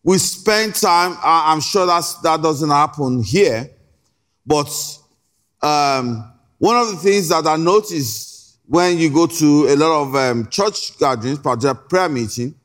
we 0.02 0.18
spend 0.18 0.74
time, 0.74 1.16
I'm 1.22 1.62
sure 1.62 1.86
that's, 1.86 2.16
that 2.22 2.42
doesn't 2.42 2.72
happen 2.72 3.22
here, 3.22 3.70
but 4.44 4.98
um, 5.62 6.34
one 6.58 6.76
of 6.76 6.90
the 6.90 6.98
things 6.98 7.30
that 7.30 7.46
I 7.46 7.56
notice 7.56 8.58
when 8.66 8.98
you 8.98 9.12
go 9.12 9.28
to 9.28 9.68
a 9.70 9.76
lot 9.76 10.02
of 10.02 10.16
um, 10.16 10.48
church 10.50 10.98
gatherings, 10.98 11.38
particularly 11.38 11.88
prayer 11.88 12.10
meeting, 12.10 12.56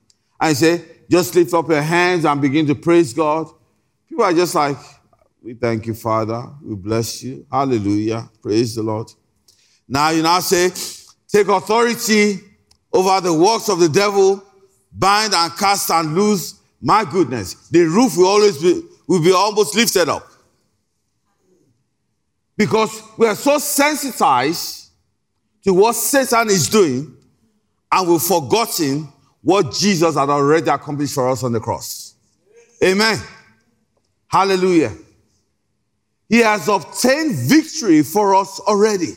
and 0.41 0.57
say, 0.57 0.83
just 1.11 1.35
lift 1.35 1.53
up 1.53 1.69
your 1.69 1.83
hands 1.83 2.25
and 2.25 2.41
begin 2.41 2.67
to 2.69 2.75
praise 2.75 3.13
God. 3.13 3.49
People 4.09 4.25
are 4.25 4.33
just 4.33 4.55
like, 4.55 4.79
we 5.43 5.53
thank 5.53 5.87
you, 5.87 5.93
Father. 5.93 6.43
We 6.63 6.75
bless 6.75 7.23
you. 7.23 7.45
Hallelujah. 7.53 8.31
Praise 8.41 8.77
the 8.77 8.83
Lord. 8.83 9.13
Now 9.87 10.09
you 10.09 10.23
now 10.23 10.41
say, 10.41 10.71
take 11.29 11.49
authority 11.49 12.41
over 12.97 13.21
the 13.21 13.33
works 13.33 13.69
of 13.69 13.79
the 13.79 13.91
devil, 13.91 14.43
bind 14.91 15.35
and 15.35 15.55
cast 15.59 15.91
and 15.91 16.15
loose. 16.15 16.55
My 16.81 17.05
goodness, 17.05 17.69
the 17.69 17.83
roof 17.83 18.17
will 18.17 18.27
always 18.27 18.57
be, 18.57 18.83
will 19.07 19.23
be 19.23 19.33
almost 19.33 19.77
lifted 19.77 20.09
up. 20.09 20.27
Because 22.57 23.03
we 23.19 23.27
are 23.27 23.35
so 23.35 23.59
sensitized 23.59 24.89
to 25.65 25.75
what 25.75 25.95
Satan 25.95 26.49
is 26.49 26.71
doing, 26.71 27.15
and 27.93 28.09
we've 28.09 28.23
forgotten 28.23 29.13
what 29.43 29.75
Jesus 29.75 30.15
had 30.15 30.31
already 30.31 30.71
accomplished 30.71 31.15
for 31.15 31.29
us 31.29 31.45
on 31.45 31.53
the 31.53 31.61
cross. 31.61 32.15
Amen. 32.83 33.19
Hallelujah. 34.27 34.93
He 36.31 36.39
has 36.39 36.67
obtained 36.67 37.35
victory 37.35 38.03
for 38.03 38.35
us 38.35 38.59
already. 38.61 39.13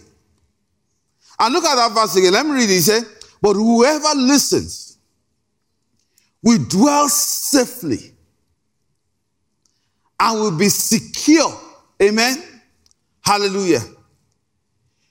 And 1.40 1.54
look 1.54 1.64
at 1.64 1.76
that 1.76 1.94
verse 1.94 2.18
again. 2.18 2.34
Let 2.34 2.46
me 2.46 2.52
read 2.52 2.70
it. 2.70 2.74
He 2.74 2.80
said, 2.80 3.04
but 3.42 3.54
whoever 3.54 4.16
listens 4.16 4.98
will 6.42 6.64
dwell 6.66 7.08
safely 7.10 8.14
and 10.20 10.40
will 10.40 10.58
be 10.58 10.70
secure. 10.70 11.52
Amen. 12.02 12.44
Hallelujah. 13.22 13.82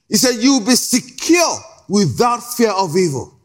He 0.09 0.17
said, 0.17 0.43
You 0.43 0.59
will 0.59 0.67
be 0.67 0.75
secure 0.77 1.59
without 1.89 2.41
fear 2.41 2.71
of 2.71 2.97
evil. 2.97 3.39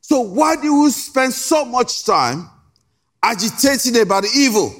So, 0.00 0.20
why 0.20 0.56
do 0.56 0.82
we 0.82 0.90
spend 0.90 1.32
so 1.32 1.64
much 1.64 2.04
time 2.04 2.48
agitating 3.22 4.00
about 4.00 4.24
evil 4.34 4.74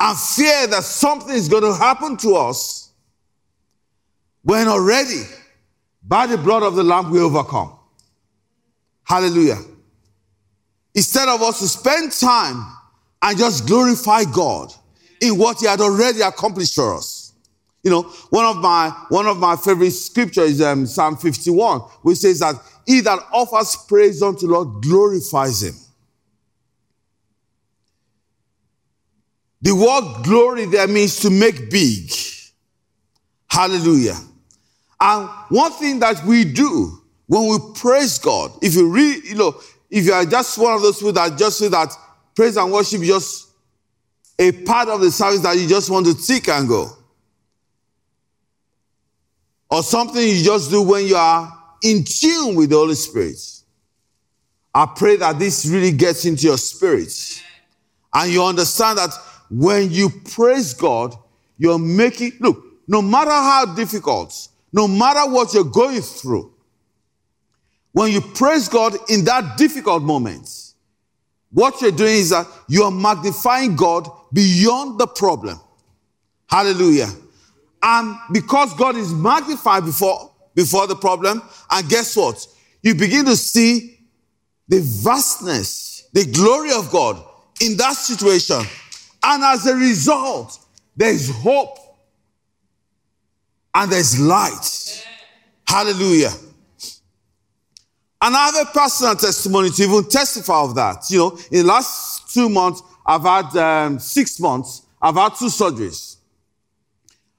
and 0.00 0.18
fear 0.18 0.66
that 0.66 0.82
something 0.82 1.34
is 1.34 1.48
going 1.48 1.62
to 1.62 1.74
happen 1.74 2.16
to 2.18 2.34
us 2.34 2.90
when 4.42 4.68
already 4.68 5.22
by 6.06 6.26
the 6.26 6.38
blood 6.38 6.62
of 6.62 6.76
the 6.76 6.84
Lamb, 6.84 7.10
we 7.10 7.20
overcome. 7.20 7.76
Hallelujah. 9.02 9.58
Instead 10.94 11.28
of 11.28 11.42
us 11.42 11.58
to 11.60 11.68
spend 11.68 12.12
time 12.12 12.64
and 13.22 13.36
just 13.38 13.66
glorify 13.66 14.24
God 14.24 14.72
in 15.20 15.36
what 15.36 15.60
He 15.60 15.66
had 15.66 15.80
already 15.80 16.20
accomplished 16.20 16.74
for 16.74 16.94
us. 16.94 17.32
You 17.82 17.90
know, 17.90 18.02
one 18.30 18.44
of 18.44 18.56
my 18.56 18.90
one 19.10 19.26
of 19.26 19.38
my 19.38 19.54
favorite 19.54 19.92
scriptures 19.92 20.52
is 20.52 20.62
um, 20.62 20.86
Psalm 20.86 21.16
51, 21.16 21.80
which 22.02 22.18
says 22.18 22.40
that 22.40 22.56
he 22.84 23.00
that 23.00 23.20
offers 23.32 23.76
praise 23.88 24.22
unto 24.22 24.48
Lord 24.48 24.82
glorifies 24.82 25.62
him. 25.62 25.74
The 29.62 29.74
word 29.74 30.24
glory 30.24 30.64
there 30.66 30.88
means 30.88 31.20
to 31.20 31.30
make 31.30 31.70
big. 31.70 32.10
Hallelujah. 33.48 34.16
And 35.00 35.28
one 35.48 35.72
thing 35.72 35.98
that 36.00 36.24
we 36.24 36.44
do 36.44 37.00
when 37.26 37.48
we 37.48 37.58
praise 37.74 38.18
God, 38.18 38.52
if 38.62 38.74
you 38.74 38.88
really, 38.90 39.28
you 39.28 39.34
know, 39.34 39.60
if 39.90 40.04
you 40.04 40.12
are 40.12 40.24
just 40.24 40.56
one 40.58 40.74
of 40.74 40.82
those 40.82 40.98
people 40.98 41.12
that 41.12 41.36
just 41.36 41.58
say 41.58 41.68
that 41.68 41.92
praise 42.34 42.56
and 42.56 42.72
worship 42.72 43.00
is 43.02 43.08
just 43.08 43.48
a 44.38 44.52
part 44.52 44.88
of 44.88 45.00
the 45.00 45.10
service 45.10 45.40
that 45.40 45.56
you 45.56 45.68
just 45.68 45.90
want 45.90 46.06
to 46.06 46.14
tick 46.14 46.48
and 46.48 46.68
go, 46.68 46.90
or 49.70 49.82
something 49.82 50.22
you 50.22 50.42
just 50.42 50.70
do 50.70 50.82
when 50.82 51.06
you 51.06 51.16
are 51.16 51.52
in 51.82 52.04
tune 52.04 52.54
with 52.54 52.70
the 52.70 52.76
Holy 52.76 52.94
Spirit. 52.94 53.36
I 54.74 54.86
pray 54.94 55.16
that 55.16 55.38
this 55.38 55.66
really 55.66 55.92
gets 55.92 56.24
into 56.26 56.46
your 56.46 56.58
spirit 56.58 57.42
and 58.12 58.30
you 58.30 58.44
understand 58.44 58.98
that 58.98 59.10
when 59.50 59.90
you 59.90 60.10
praise 60.10 60.74
God, 60.74 61.14
you're 61.58 61.78
making, 61.78 62.32
look, 62.40 62.62
no 62.86 63.00
matter 63.00 63.30
how 63.30 63.74
difficult, 63.74 64.48
no 64.76 64.86
matter 64.86 65.28
what 65.32 65.54
you're 65.54 65.64
going 65.64 66.02
through, 66.02 66.52
when 67.92 68.12
you 68.12 68.20
praise 68.20 68.68
God 68.68 68.94
in 69.08 69.24
that 69.24 69.56
difficult 69.56 70.02
moment, 70.02 70.46
what 71.50 71.80
you're 71.80 71.90
doing 71.90 72.16
is 72.16 72.28
that 72.28 72.46
you're 72.68 72.90
magnifying 72.90 73.74
God 73.74 74.06
beyond 74.34 75.00
the 75.00 75.06
problem. 75.06 75.58
Hallelujah. 76.46 77.08
And 77.82 78.16
because 78.32 78.74
God 78.74 78.96
is 78.96 79.14
magnified 79.14 79.86
before, 79.86 80.30
before 80.54 80.86
the 80.86 80.96
problem, 80.96 81.40
and 81.70 81.88
guess 81.88 82.14
what? 82.14 82.46
You 82.82 82.94
begin 82.94 83.24
to 83.24 83.36
see 83.36 83.98
the 84.68 84.80
vastness, 84.80 86.06
the 86.12 86.26
glory 86.26 86.72
of 86.72 86.90
God 86.90 87.24
in 87.62 87.78
that 87.78 87.94
situation. 87.94 88.60
And 89.22 89.42
as 89.42 89.66
a 89.66 89.74
result, 89.74 90.58
there's 90.94 91.30
hope 91.30 91.78
and 93.76 93.92
there's 93.92 94.18
light. 94.18 95.06
Hallelujah. 95.68 96.32
And 98.22 98.34
I 98.34 98.46
have 98.46 98.66
a 98.66 98.70
personal 98.70 99.14
testimony 99.14 99.68
to 99.68 99.82
even 99.82 100.08
testify 100.08 100.62
of 100.62 100.74
that. 100.76 101.04
You 101.10 101.18
know, 101.18 101.38
in 101.52 101.58
the 101.58 101.64
last 101.64 102.32
two 102.32 102.48
months, 102.48 102.82
I've 103.04 103.22
had 103.22 103.54
um, 103.56 103.98
six 103.98 104.40
months, 104.40 104.82
I've 105.00 105.16
had 105.16 105.34
two 105.34 105.46
surgeries. 105.46 106.16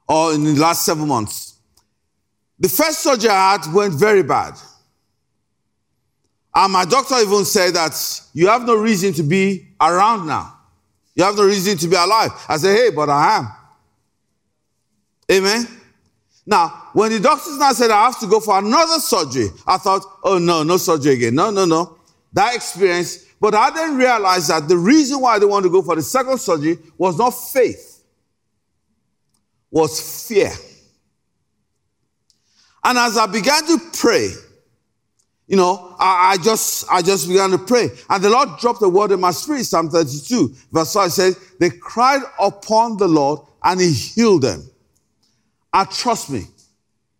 Or 0.08 0.34
in 0.34 0.44
the 0.44 0.54
last 0.56 0.86
seven 0.86 1.08
months. 1.08 1.56
The 2.60 2.70
first 2.70 3.00
surgery 3.00 3.32
I 3.32 3.54
had 3.54 3.74
went 3.74 3.96
very 3.96 4.22
bad. 4.22 4.54
And 6.54 6.72
my 6.72 6.86
doctor 6.86 7.16
even 7.16 7.46
said 7.46 7.74
that 7.74 8.22
you 8.34 8.48
have 8.48 8.64
no 8.64 8.76
reason 8.76 9.12
to 9.14 9.24
be 9.24 9.70
around 9.82 10.28
now. 10.28 10.56
You 11.16 11.24
have 11.24 11.36
no 11.36 11.46
reason 11.46 11.78
to 11.78 11.88
be 11.88 11.96
alive. 11.96 12.32
I 12.48 12.58
said, 12.58 12.76
hey, 12.76 12.90
but 12.92 13.10
I 13.10 13.38
am. 13.38 13.48
Amen. 15.32 15.77
Now, 16.48 16.70
when 16.94 17.12
the 17.12 17.20
doctors 17.20 17.58
now 17.58 17.74
said 17.74 17.92
I 17.92 18.06
have 18.06 18.20
to 18.22 18.26
go 18.26 18.40
for 18.40 18.58
another 18.58 19.00
surgery, 19.00 19.50
I 19.68 19.78
thought, 19.78 20.02
oh 20.24 20.38
no, 20.38 20.64
no 20.64 20.78
surgery 20.78 21.16
again. 21.16 21.36
No, 21.36 21.52
no, 21.52 21.66
no. 21.66 21.98
That 22.32 22.56
experience. 22.56 23.26
But 23.42 23.54
I 23.54 23.70
didn't 23.70 23.98
realize 23.98 24.48
that 24.48 24.70
the 24.70 24.78
reason 24.78 25.20
why 25.20 25.40
they 25.40 25.46
wanted 25.46 25.66
to 25.66 25.72
go 25.72 25.82
for 25.82 25.98
the 25.98 26.02
second 26.02 26.40
surgery 26.40 26.80
was 26.98 27.18
not 27.18 27.32
faith, 27.32 28.02
was 29.70 30.26
fear. 30.28 30.52
And 32.82 32.98
as 32.98 33.18
I 33.18 33.26
began 33.28 33.66
to 33.66 33.80
pray, 34.00 34.32
you 35.48 35.58
know, 35.58 35.96
I, 36.00 36.32
I, 36.32 36.38
just 36.38 36.86
I 36.90 37.02
just 37.02 37.28
began 37.28 37.52
to 37.52 37.58
pray. 37.58 37.90
And 38.10 38.24
the 38.24 38.30
Lord 38.30 38.58
dropped 38.60 38.82
a 38.82 38.90
word 38.90 39.12
in 39.12 39.20
my 39.20 39.32
spirit, 39.32 39.66
Psalm 39.66 39.90
32, 39.90 40.56
verse 40.72 40.94
5 40.94 41.12
says, 41.12 41.40
They 41.60 41.72
cried 41.72 42.22
upon 42.40 42.96
the 42.96 43.08
Lord 43.10 43.42
and 43.64 43.82
he 43.82 43.92
healed 43.92 44.44
them. 44.44 44.64
And 45.74 45.90
trust 45.92 46.30
me, 46.30 46.44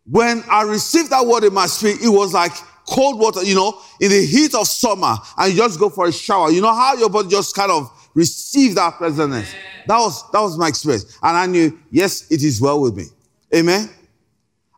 when 0.10 0.44
I 0.50 0.64
received 0.64 1.10
that 1.12 1.26
word 1.26 1.44
in 1.44 1.54
my 1.54 1.68
spirit, 1.68 2.02
it 2.02 2.10
was 2.10 2.34
like 2.34 2.54
cold 2.88 3.20
water, 3.20 3.44
you 3.44 3.56
know, 3.56 3.80
in 4.00 4.10
the 4.10 4.26
heat 4.26 4.56
of 4.56 4.68
summer, 4.68 5.16
and 5.38 5.52
you 5.52 5.58
just 5.58 5.80
go 5.80 5.90
for 5.90 6.08
a 6.08 6.12
shower. 6.12 6.50
You 6.50 6.62
know 6.62 6.74
how 6.74 6.96
your 6.96 7.10
body 7.10 7.28
just 7.28 7.56
kind 7.56 7.72
of 7.72 7.92
received 8.14 8.78
that 8.78 8.98
pleasantness. 8.98 9.54
That 9.88 9.98
was 9.98 10.30
that 10.32 10.42
was 10.42 10.58
my 10.58 10.70
experience. 10.70 11.18
And 11.22 11.38
I 11.38 11.46
knew, 11.46 11.78
yes, 11.92 12.32
it 12.32 12.42
is 12.44 12.62
well 12.62 12.82
with 12.82 12.96
me. 12.96 13.06
Amen. 13.54 13.90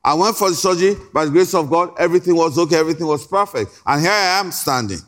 I 0.03 0.13
went 0.13 0.35
for 0.35 0.49
the 0.49 0.55
surgery 0.55 0.95
by 1.13 1.25
the 1.25 1.31
grace 1.31 1.53
of 1.53 1.69
God. 1.69 1.93
Everything 1.99 2.35
was 2.35 2.57
okay, 2.57 2.77
everything 2.77 3.05
was 3.05 3.27
perfect. 3.27 3.81
And 3.85 4.01
here 4.01 4.11
I 4.11 4.39
am 4.39 4.51
standing. 4.51 4.99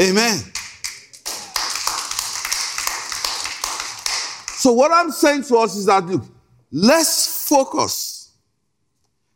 Amen. 0.00 0.14
Amen. 0.34 0.52
So, 4.58 4.72
what 4.72 4.90
I'm 4.90 5.12
saying 5.12 5.44
to 5.44 5.56
us 5.58 5.76
is 5.76 5.86
that, 5.86 6.04
look, 6.04 6.24
let's 6.72 7.08
focus. 7.48 8.32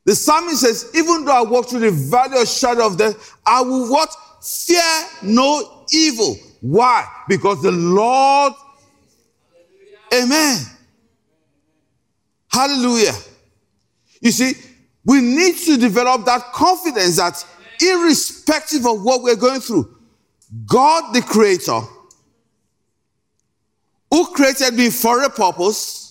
The 0.04 0.14
psalmist 0.14 0.60
says, 0.60 0.90
even 0.94 1.24
though 1.24 1.32
I 1.32 1.42
walk 1.42 1.68
through 1.68 1.80
the 1.80 1.90
valley 1.90 2.42
of 2.42 2.48
shadow 2.48 2.86
of 2.86 2.98
death, 2.98 3.36
I 3.46 3.62
will 3.62 3.90
what? 3.90 4.14
Fear 4.42 4.82
no 5.22 5.84
evil. 5.92 6.36
Why? 6.60 7.06
Because 7.28 7.62
the 7.62 7.70
Lord. 7.70 8.54
Amen. 10.12 10.58
Hallelujah. 12.48 13.14
You 14.20 14.30
see, 14.30 14.54
we 15.04 15.20
need 15.20 15.56
to 15.58 15.76
develop 15.76 16.24
that 16.26 16.52
confidence 16.52 17.16
that 17.16 17.44
irrespective 17.80 18.86
of 18.86 19.02
what 19.02 19.22
we're 19.22 19.36
going 19.36 19.60
through, 19.60 19.96
God 20.66 21.14
the 21.14 21.22
Creator, 21.22 21.80
who 24.10 24.26
created 24.26 24.74
me 24.74 24.90
for 24.90 25.22
a 25.22 25.30
purpose, 25.30 26.01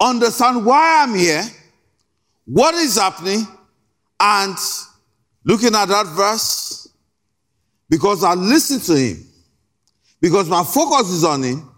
understand 0.00 0.64
why 0.64 1.02
I'm 1.02 1.14
here, 1.14 1.42
what 2.44 2.74
is 2.74 2.96
happening, 2.96 3.46
and 4.20 4.56
looking 5.44 5.74
at 5.74 5.86
that 5.86 6.06
verse, 6.06 6.88
because 7.88 8.24
I 8.24 8.34
listen 8.34 8.80
to 8.80 9.00
Him, 9.00 9.26
because 10.20 10.48
my 10.48 10.64
focus 10.64 11.10
is 11.10 11.24
on 11.24 11.42
Him, 11.42 11.68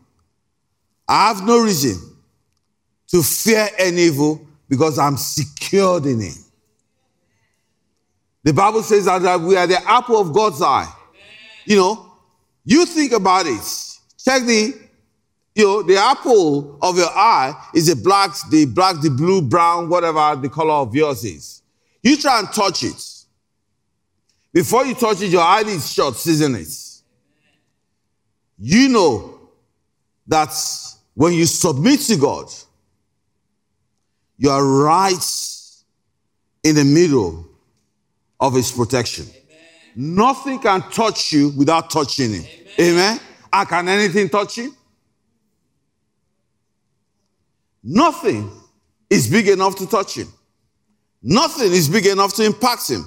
I 1.09 1.29
have 1.29 1.45
no 1.45 1.62
reason 1.62 1.97
to 3.09 3.23
fear 3.23 3.69
any 3.79 4.03
evil 4.03 4.47
because 4.69 4.99
I'm 4.99 5.16
secured 5.16 6.07
in 6.07 6.21
Him. 6.21 6.35
The 8.45 8.53
Bible 8.53 8.83
says 8.83 9.07
that 9.07 9.41
we 9.41 9.57
are 9.57 9.66
the 9.66 9.83
apple 9.89 10.21
of 10.21 10.33
God's 10.33 10.62
eye. 10.62 10.91
You 11.64 11.77
know, 11.77 12.12
you 12.64 12.87
think 12.87 13.12
about 13.12 13.47
it. 13.47 13.61
Check 14.23 14.43
the, 14.45 14.75
you 15.59 15.65
know, 15.65 15.83
the 15.83 15.97
apple 15.97 16.79
of 16.81 16.97
your 16.97 17.09
eye 17.09 17.53
is 17.75 17.89
the 17.89 17.97
black, 17.97 18.31
the 18.49 18.65
black, 18.65 19.01
the 19.01 19.11
blue, 19.11 19.43
brown, 19.43 19.89
whatever 19.89 20.37
the 20.41 20.49
color 20.49 20.75
of 20.75 20.95
yours 20.95 21.25
is. 21.25 21.63
You 22.01 22.17
try 22.17 22.39
and 22.39 22.49
touch 22.53 22.85
it. 22.85 23.05
Before 24.53 24.87
you 24.87 24.95
touch 24.95 25.21
it, 25.21 25.27
your 25.27 25.43
eye 25.43 25.65
is 25.67 25.93
shut, 25.93 26.15
isn't 26.29 26.55
it? 26.55 26.69
You 28.61 28.89
know 28.89 29.41
that 30.29 30.55
when 31.15 31.33
you 31.33 31.45
submit 31.45 32.01
to 32.03 32.17
God, 32.17 32.47
you 34.37 34.51
are 34.51 34.65
right 34.65 35.27
in 36.63 36.77
the 36.77 36.85
middle 36.85 37.49
of 38.39 38.55
his 38.55 38.71
protection. 38.71 39.27
Amen. 39.27 40.15
Nothing 40.15 40.61
can 40.61 40.83
touch 40.83 41.33
you 41.33 41.49
without 41.51 41.91
touching 41.91 42.33
him. 42.33 42.45
Amen. 42.79 42.93
Amen. 42.93 43.21
And 43.53 43.69
can 43.69 43.89
anything 43.89 44.29
touch 44.29 44.57
him? 44.57 44.77
Nothing 47.83 48.51
is 49.09 49.29
big 49.29 49.49
enough 49.49 49.76
to 49.76 49.87
touch 49.87 50.16
him. 50.16 50.29
Nothing 51.22 51.72
is 51.72 51.89
big 51.89 52.07
enough 52.07 52.35
to 52.35 52.45
impact 52.45 52.89
him. 52.89 53.07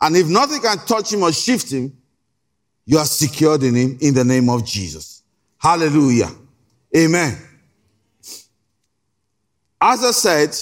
And 0.00 0.16
if 0.16 0.26
nothing 0.26 0.60
can 0.60 0.78
touch 0.78 1.12
him 1.12 1.22
or 1.22 1.32
shift 1.32 1.70
him, 1.70 1.96
you 2.86 2.98
are 2.98 3.04
secured 3.04 3.62
in 3.62 3.74
him 3.74 3.98
in 4.00 4.14
the 4.14 4.24
name 4.24 4.48
of 4.50 4.64
Jesus. 4.64 5.22
Hallelujah. 5.58 6.30
Amen. 6.96 7.38
As 9.80 10.04
I 10.04 10.10
said, 10.10 10.56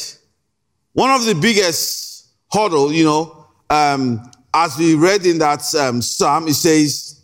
one 0.93 1.11
of 1.11 1.25
the 1.25 1.35
biggest 1.35 2.29
hurdle, 2.53 2.93
you 2.93 3.05
know, 3.05 3.47
um, 3.71 4.31
as 4.55 4.77
we 4.77 4.95
read 4.95 5.25
in 5.25 5.39
that 5.39 5.75
um, 5.75 6.03
psalm, 6.03 6.47
it 6.49 6.55
says, 6.55 7.23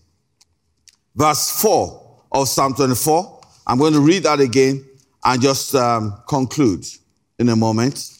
verse 1.15 1.61
4 1.61 2.23
of 2.33 2.49
Psalm 2.49 2.75
24. 2.75 3.41
I'm 3.67 3.79
going 3.79 3.93
to 3.93 4.01
read 4.01 4.23
that 4.23 4.41
again 4.41 4.88
and 5.29 5.43
just 5.43 5.75
um, 5.75 6.21
conclude 6.29 6.85
in 7.39 7.49
a 7.49 7.57
moment. 7.57 8.11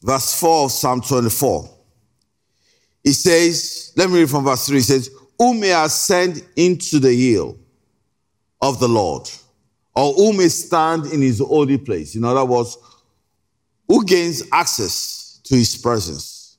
Verse 0.00 0.40
4 0.40 0.64
of 0.64 0.72
Psalm 0.72 1.00
24. 1.00 1.68
He 3.04 3.12
says, 3.12 3.92
let 3.96 4.08
me 4.08 4.20
read 4.20 4.30
from 4.30 4.44
verse 4.44 4.66
3. 4.66 4.76
He 4.76 4.82
says, 4.82 5.10
Who 5.38 5.54
may 5.54 5.72
ascend 5.72 6.42
into 6.56 6.98
the 6.98 7.12
hill 7.12 7.58
of 8.62 8.80
the 8.80 8.88
Lord? 8.88 9.28
or 9.98 10.12
who 10.12 10.32
may 10.32 10.46
stand 10.46 11.06
in 11.06 11.20
his 11.20 11.40
holy 11.40 11.76
place. 11.76 12.14
In 12.14 12.22
other 12.22 12.44
words, 12.44 12.78
who 13.88 14.04
gains 14.04 14.44
access 14.52 15.40
to 15.42 15.56
his 15.56 15.76
presence? 15.76 16.56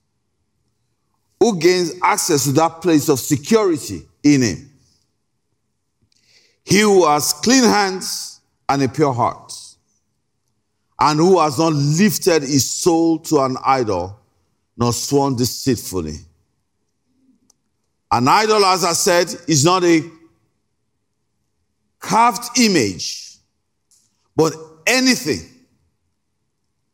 Who 1.40 1.58
gains 1.58 1.94
access 2.04 2.44
to 2.44 2.52
that 2.54 2.82
place 2.82 3.08
of 3.08 3.18
security 3.18 4.02
in 4.24 4.42
him? 4.42 4.69
He 6.70 6.82
who 6.82 7.08
has 7.08 7.34
clean 7.34 7.64
hands 7.64 8.42
and 8.70 8.84
a 8.84 8.88
pure 8.88 9.12
heart, 9.12 9.52
and 11.00 11.20
who 11.20 11.40
has 11.40 11.58
not 11.58 11.74
lifted 11.74 12.44
his 12.44 12.70
soul 12.70 13.18
to 13.20 13.40
an 13.40 13.58
idol, 13.66 14.20
nor 14.78 14.94
sworn 14.94 15.36
deceitfully. 15.36 16.20
An 18.12 18.28
idol, 18.28 18.64
as 18.66 18.84
I 18.84 18.94
said, 18.94 19.36
is 19.48 19.66
not 19.66 19.84
a 19.84 20.04
carved 22.00 22.60
image, 22.60 23.38
but 24.36 24.54
anything 24.86 25.42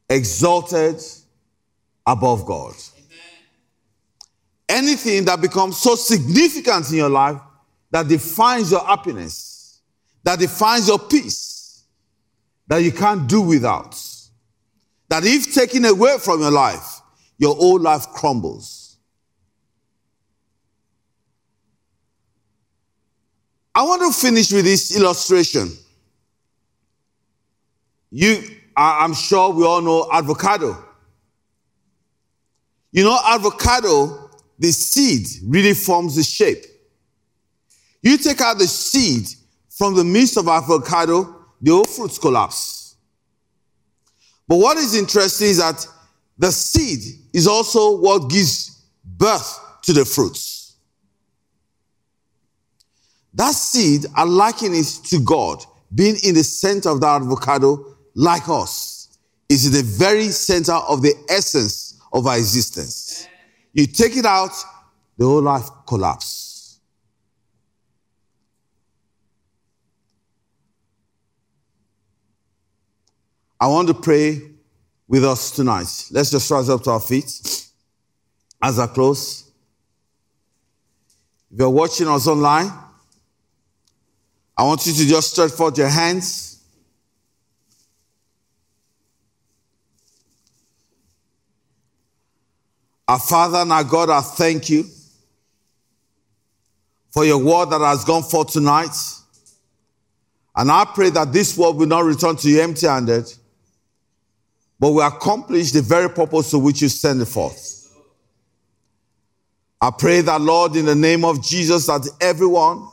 exalted 0.09 1.01
above 2.05 2.45
God. 2.45 2.76
Anything 4.69 5.26
that 5.26 5.41
becomes 5.41 5.78
so 5.78 5.95
significant 5.95 6.89
in 6.91 6.95
your 6.95 7.09
life 7.09 7.41
that 7.91 8.07
defines 8.07 8.71
your 8.71 8.86
happiness, 8.86 9.55
that 10.26 10.39
defines 10.39 10.88
your 10.88 10.99
peace, 10.99 11.84
that 12.67 12.80
you 12.80 12.91
can't 12.91 13.30
do 13.30 13.41
without. 13.41 13.95
That 15.07 15.23
if 15.23 15.53
taken 15.53 15.86
away 15.86 16.17
from 16.19 16.41
your 16.41 16.51
life, 16.51 16.99
your 17.38 17.55
whole 17.55 17.80
life 17.80 18.07
crumbles. 18.07 18.97
I 23.73 23.84
want 23.84 24.01
to 24.01 24.19
finish 24.19 24.51
with 24.51 24.65
this 24.65 24.97
illustration. 24.97 25.69
You, 28.09 28.41
I'm 28.76 29.13
sure 29.13 29.51
we 29.51 29.63
all 29.63 29.82
know 29.82 30.09
avocado. 30.11 30.84
You 32.91 33.03
know, 33.03 33.19
avocado, 33.23 34.32
the 34.57 34.71
seed 34.71 35.28
really 35.45 35.73
forms 35.76 36.15
the 36.15 36.23
shape. 36.23 36.65
You 38.01 38.17
take 38.17 38.41
out 38.41 38.57
the 38.57 38.67
seed 38.67 39.28
from 39.76 39.95
the 39.95 40.03
midst 40.03 40.38
of 40.38 40.47
avocado, 40.47 41.45
the 41.61 41.71
whole 41.71 41.84
fruits 41.84 42.17
collapse. 42.17 42.95
But 44.47 44.57
what 44.57 44.78
is 44.78 44.95
interesting 44.95 45.47
is 45.49 45.57
that 45.57 45.86
the 46.38 46.51
seed 46.51 47.01
is 47.34 47.47
also 47.47 47.97
what 47.99 48.30
gives 48.30 48.84
birth 49.03 49.59
to 49.84 49.93
the 49.93 50.05
fruits. 50.05 50.76
That 53.34 53.53
seed, 53.53 54.05
I 54.15 54.23
liken 54.23 54.73
it 54.73 54.86
to 55.09 55.19
God 55.19 55.63
being 55.93 56.15
in 56.23 56.36
the 56.36 56.43
center 56.43 56.89
of 56.89 57.01
that 57.01 57.21
avocado 57.21 57.97
like 58.15 58.47
us. 58.47 58.93
Is 59.47 59.71
the 59.71 59.84
very 59.84 60.30
center 60.30 60.73
of 60.73 61.01
the 61.01 61.13
essence 61.30 62.01
of 62.11 62.26
our 62.26 62.38
existence. 62.38 63.28
You 63.73 63.86
take 63.86 64.17
it 64.17 64.26
out, 64.26 64.51
the 65.17 65.26
whole 65.26 65.41
life 65.41 65.67
collapse. 65.86 66.45
I 73.66 73.68
want 73.68 73.88
to 73.88 73.95
pray 73.95 74.43
with 75.07 75.26
us 75.26 75.49
tonight. 75.49 75.88
Let's 76.11 76.30
just 76.30 76.51
rise 76.51 76.70
up 76.70 76.84
to 76.84 76.91
our 76.91 76.99
feet 76.99 77.26
as 78.61 78.78
I 78.78 78.86
close. 78.86 79.49
If 81.51 81.57
you're 81.57 81.72
watching 81.72 82.07
us 82.07 82.28
online, 82.28 82.72
I 84.55 84.63
want 84.66 84.86
you 84.86 84.93
to 84.93 85.05
just 85.07 85.32
stretch 85.32 85.49
forth 85.49 85.80
your 85.80 85.88
hands. 85.88 86.63
Our 93.07 93.18
Father 93.18 93.57
and 93.57 93.72
our 93.72 93.84
God, 93.84 94.11
I 94.11 94.22
thank 94.22 94.70
you 94.70 94.86
for 97.09 97.26
your 97.26 97.39
word 97.39 97.72
that 97.72 97.82
has 97.82 98.05
gone 98.05 98.22
forth 98.22 98.51
tonight. 98.51 98.95
And 100.55 100.72
I 100.72 100.86
pray 100.86 101.09
that 101.09 101.34
this 101.34 101.57
word 101.57 101.78
will 101.78 101.88
not 101.88 102.03
return 102.03 102.36
to 102.36 102.47
you 102.47 102.61
empty 102.61 102.86
handed 102.86 103.34
but 104.86 104.91
we 104.91 105.01
accomplish 105.01 105.71
the 105.71 105.81
very 105.81 106.07
purpose 106.07 106.51
to 106.51 106.59
which 106.59 106.79
you 106.79 106.89
send 106.89 107.27
forth. 107.27 107.91
I 109.81 109.89
pray 109.89 110.21
that, 110.21 110.39
Lord, 110.39 110.75
in 110.75 110.86
the 110.86 110.93
name 110.93 111.25
of 111.25 111.43
Jesus, 111.43 111.88
that 111.88 112.07
everyone 112.21 112.88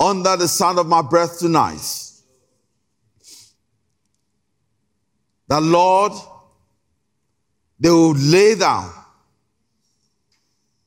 under 0.00 0.36
the 0.36 0.48
sound 0.48 0.80
of 0.80 0.88
my 0.88 1.02
breath 1.02 1.38
tonight, 1.38 1.78
that, 5.46 5.62
Lord, 5.62 6.14
they 7.78 7.90
will 7.90 8.16
lay 8.16 8.56
down 8.56 8.92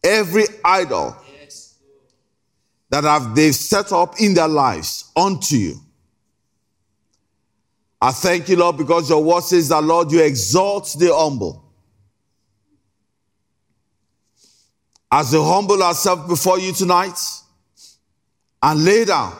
every 0.03 0.43
idol 0.65 1.15
that 2.89 3.05
have 3.05 3.33
they've 3.33 3.55
set 3.55 3.93
up 3.93 4.19
in 4.19 4.33
their 4.33 4.49
lives 4.49 5.09
unto 5.15 5.55
you. 5.55 5.79
I 8.01 8.11
thank 8.11 8.47
you, 8.49 8.57
Lord, 8.57 8.77
because 8.77 9.09
your 9.09 9.23
word 9.23 9.43
says 9.43 9.69
that, 9.69 9.83
Lord, 9.83 10.11
you 10.11 10.21
exalt 10.21 10.95
the 10.99 11.13
humble. 11.13 11.63
As 15.11 15.33
we 15.33 15.39
humble 15.39 15.81
ourselves 15.81 16.27
before 16.27 16.59
you 16.59 16.73
tonight 16.73 17.17
and 18.61 18.83
lay 18.83 19.05
down 19.05 19.35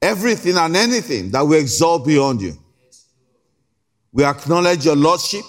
everything 0.00 0.56
and 0.56 0.76
anything 0.76 1.30
that 1.30 1.44
we 1.44 1.58
exalt 1.58 2.06
beyond 2.06 2.42
you, 2.42 2.56
we 4.12 4.22
acknowledge 4.22 4.84
your 4.84 4.94
Lordship 4.94 5.44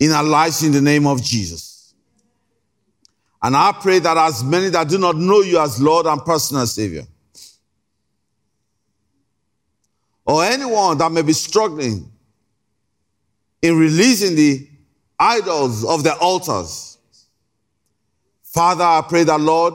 in 0.00 0.10
our 0.10 0.24
lives 0.24 0.64
in 0.64 0.72
the 0.72 0.80
name 0.80 1.06
of 1.06 1.22
Jesus. 1.22 1.94
And 3.40 3.56
I 3.56 3.72
pray 3.80 4.00
that 4.00 4.16
as 4.16 4.42
many 4.42 4.68
that 4.70 4.88
do 4.88 4.98
not 4.98 5.16
know 5.16 5.42
you 5.42 5.60
as 5.60 5.80
Lord 5.80 6.06
and 6.06 6.20
personal 6.24 6.66
Savior, 6.66 7.06
or 10.28 10.44
anyone 10.44 10.98
that 10.98 11.10
may 11.10 11.22
be 11.22 11.32
struggling 11.32 12.06
in 13.62 13.78
releasing 13.78 14.36
the 14.36 14.68
idols 15.18 15.86
of 15.86 16.04
their 16.04 16.16
altars. 16.16 16.98
Father, 18.42 18.84
I 18.84 19.02
pray 19.08 19.24
that, 19.24 19.40
Lord, 19.40 19.74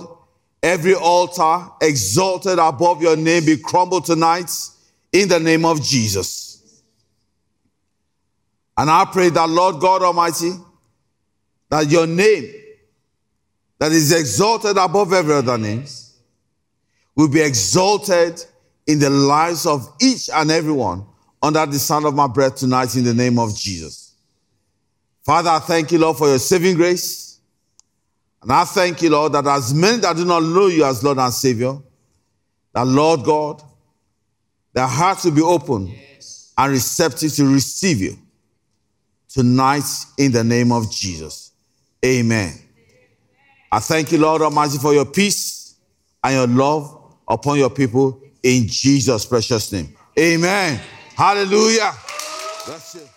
every 0.62 0.94
altar 0.94 1.72
exalted 1.82 2.60
above 2.60 3.02
your 3.02 3.18
name 3.18 3.46
be 3.46 3.58
crumbled 3.58 4.06
tonight 4.06 4.52
in 5.12 5.28
the 5.28 5.40
name 5.40 5.66
of 5.66 5.82
Jesus. 5.82 6.84
And 8.78 8.92
I 8.92 9.06
pray 9.06 9.30
that, 9.30 9.50
Lord 9.50 9.82
God 9.82 10.04
Almighty, 10.04 10.52
that 11.70 11.90
your 11.90 12.06
name 12.06 12.54
that 13.80 13.92
is 13.92 14.12
exalted 14.12 14.78
above 14.78 15.14
every 15.14 15.34
other 15.34 15.58
name 15.58 15.86
will 17.16 17.28
be 17.28 17.42
exalted 17.42 18.46
in 18.88 19.00
the 19.00 19.10
lives 19.10 19.66
of 19.66 19.88
each 20.02 20.30
and 20.30 20.52
everyone 20.52 21.06
under 21.42 21.66
the 21.66 21.80
sound 21.80 22.06
of 22.06 22.14
my 22.14 22.28
breath 22.28 22.56
tonight 22.56 22.96
in 22.96 23.04
the 23.04 23.14
name 23.14 23.40
of 23.40 23.56
Jesus. 23.56 24.14
Father, 25.24 25.50
I 25.50 25.60
thank 25.60 25.92
you, 25.92 26.00
Lord, 26.00 26.18
for 26.18 26.28
your 26.28 26.40
saving 26.40 26.76
grace. 26.76 27.40
And 28.42 28.52
I 28.52 28.66
thank 28.66 29.02
you, 29.02 29.10
Lord, 29.10 29.34
that 29.34 29.48
as 29.48 29.74
many 29.74 30.00
that 30.00 30.18
do 30.18 30.26
not 30.26 30.44
know 30.44 30.68
you 30.68 30.84
as 30.84 31.04
Lord 31.04 31.18
and 31.18 31.34
Savior, 31.34 31.78
that 32.74 32.86
Lord 32.86 33.24
God, 33.24 33.62
their 34.74 34.88
hearts 34.88 35.24
will 35.24 35.32
be 35.32 35.42
open 35.42 35.88
yes. 35.88 36.54
and 36.58 36.72
receptive 36.72 37.34
to 37.36 37.46
receive 37.46 38.02
you 38.02 38.18
tonight 39.30 39.86
in 40.18 40.32
the 40.32 40.44
name 40.44 40.72
of 40.72 40.92
Jesus. 40.92 41.52
Amen. 42.06 42.54
I 43.72 43.80
thank 43.80 44.12
you, 44.12 44.18
Lord 44.18 44.42
Almighty, 44.42 44.78
for 44.78 44.94
your 44.94 45.06
peace 45.06 45.76
and 46.24 46.36
your 46.36 46.48
love 46.48 47.16
upon 47.28 47.58
your 47.58 47.70
people 47.70 48.22
in 48.44 48.68
Jesus' 48.68 49.26
precious 49.26 49.72
name. 49.72 49.96
Amen. 50.20 50.80
Hallelujah. 51.16 51.94
That's 52.68 52.96
it. 52.96 53.13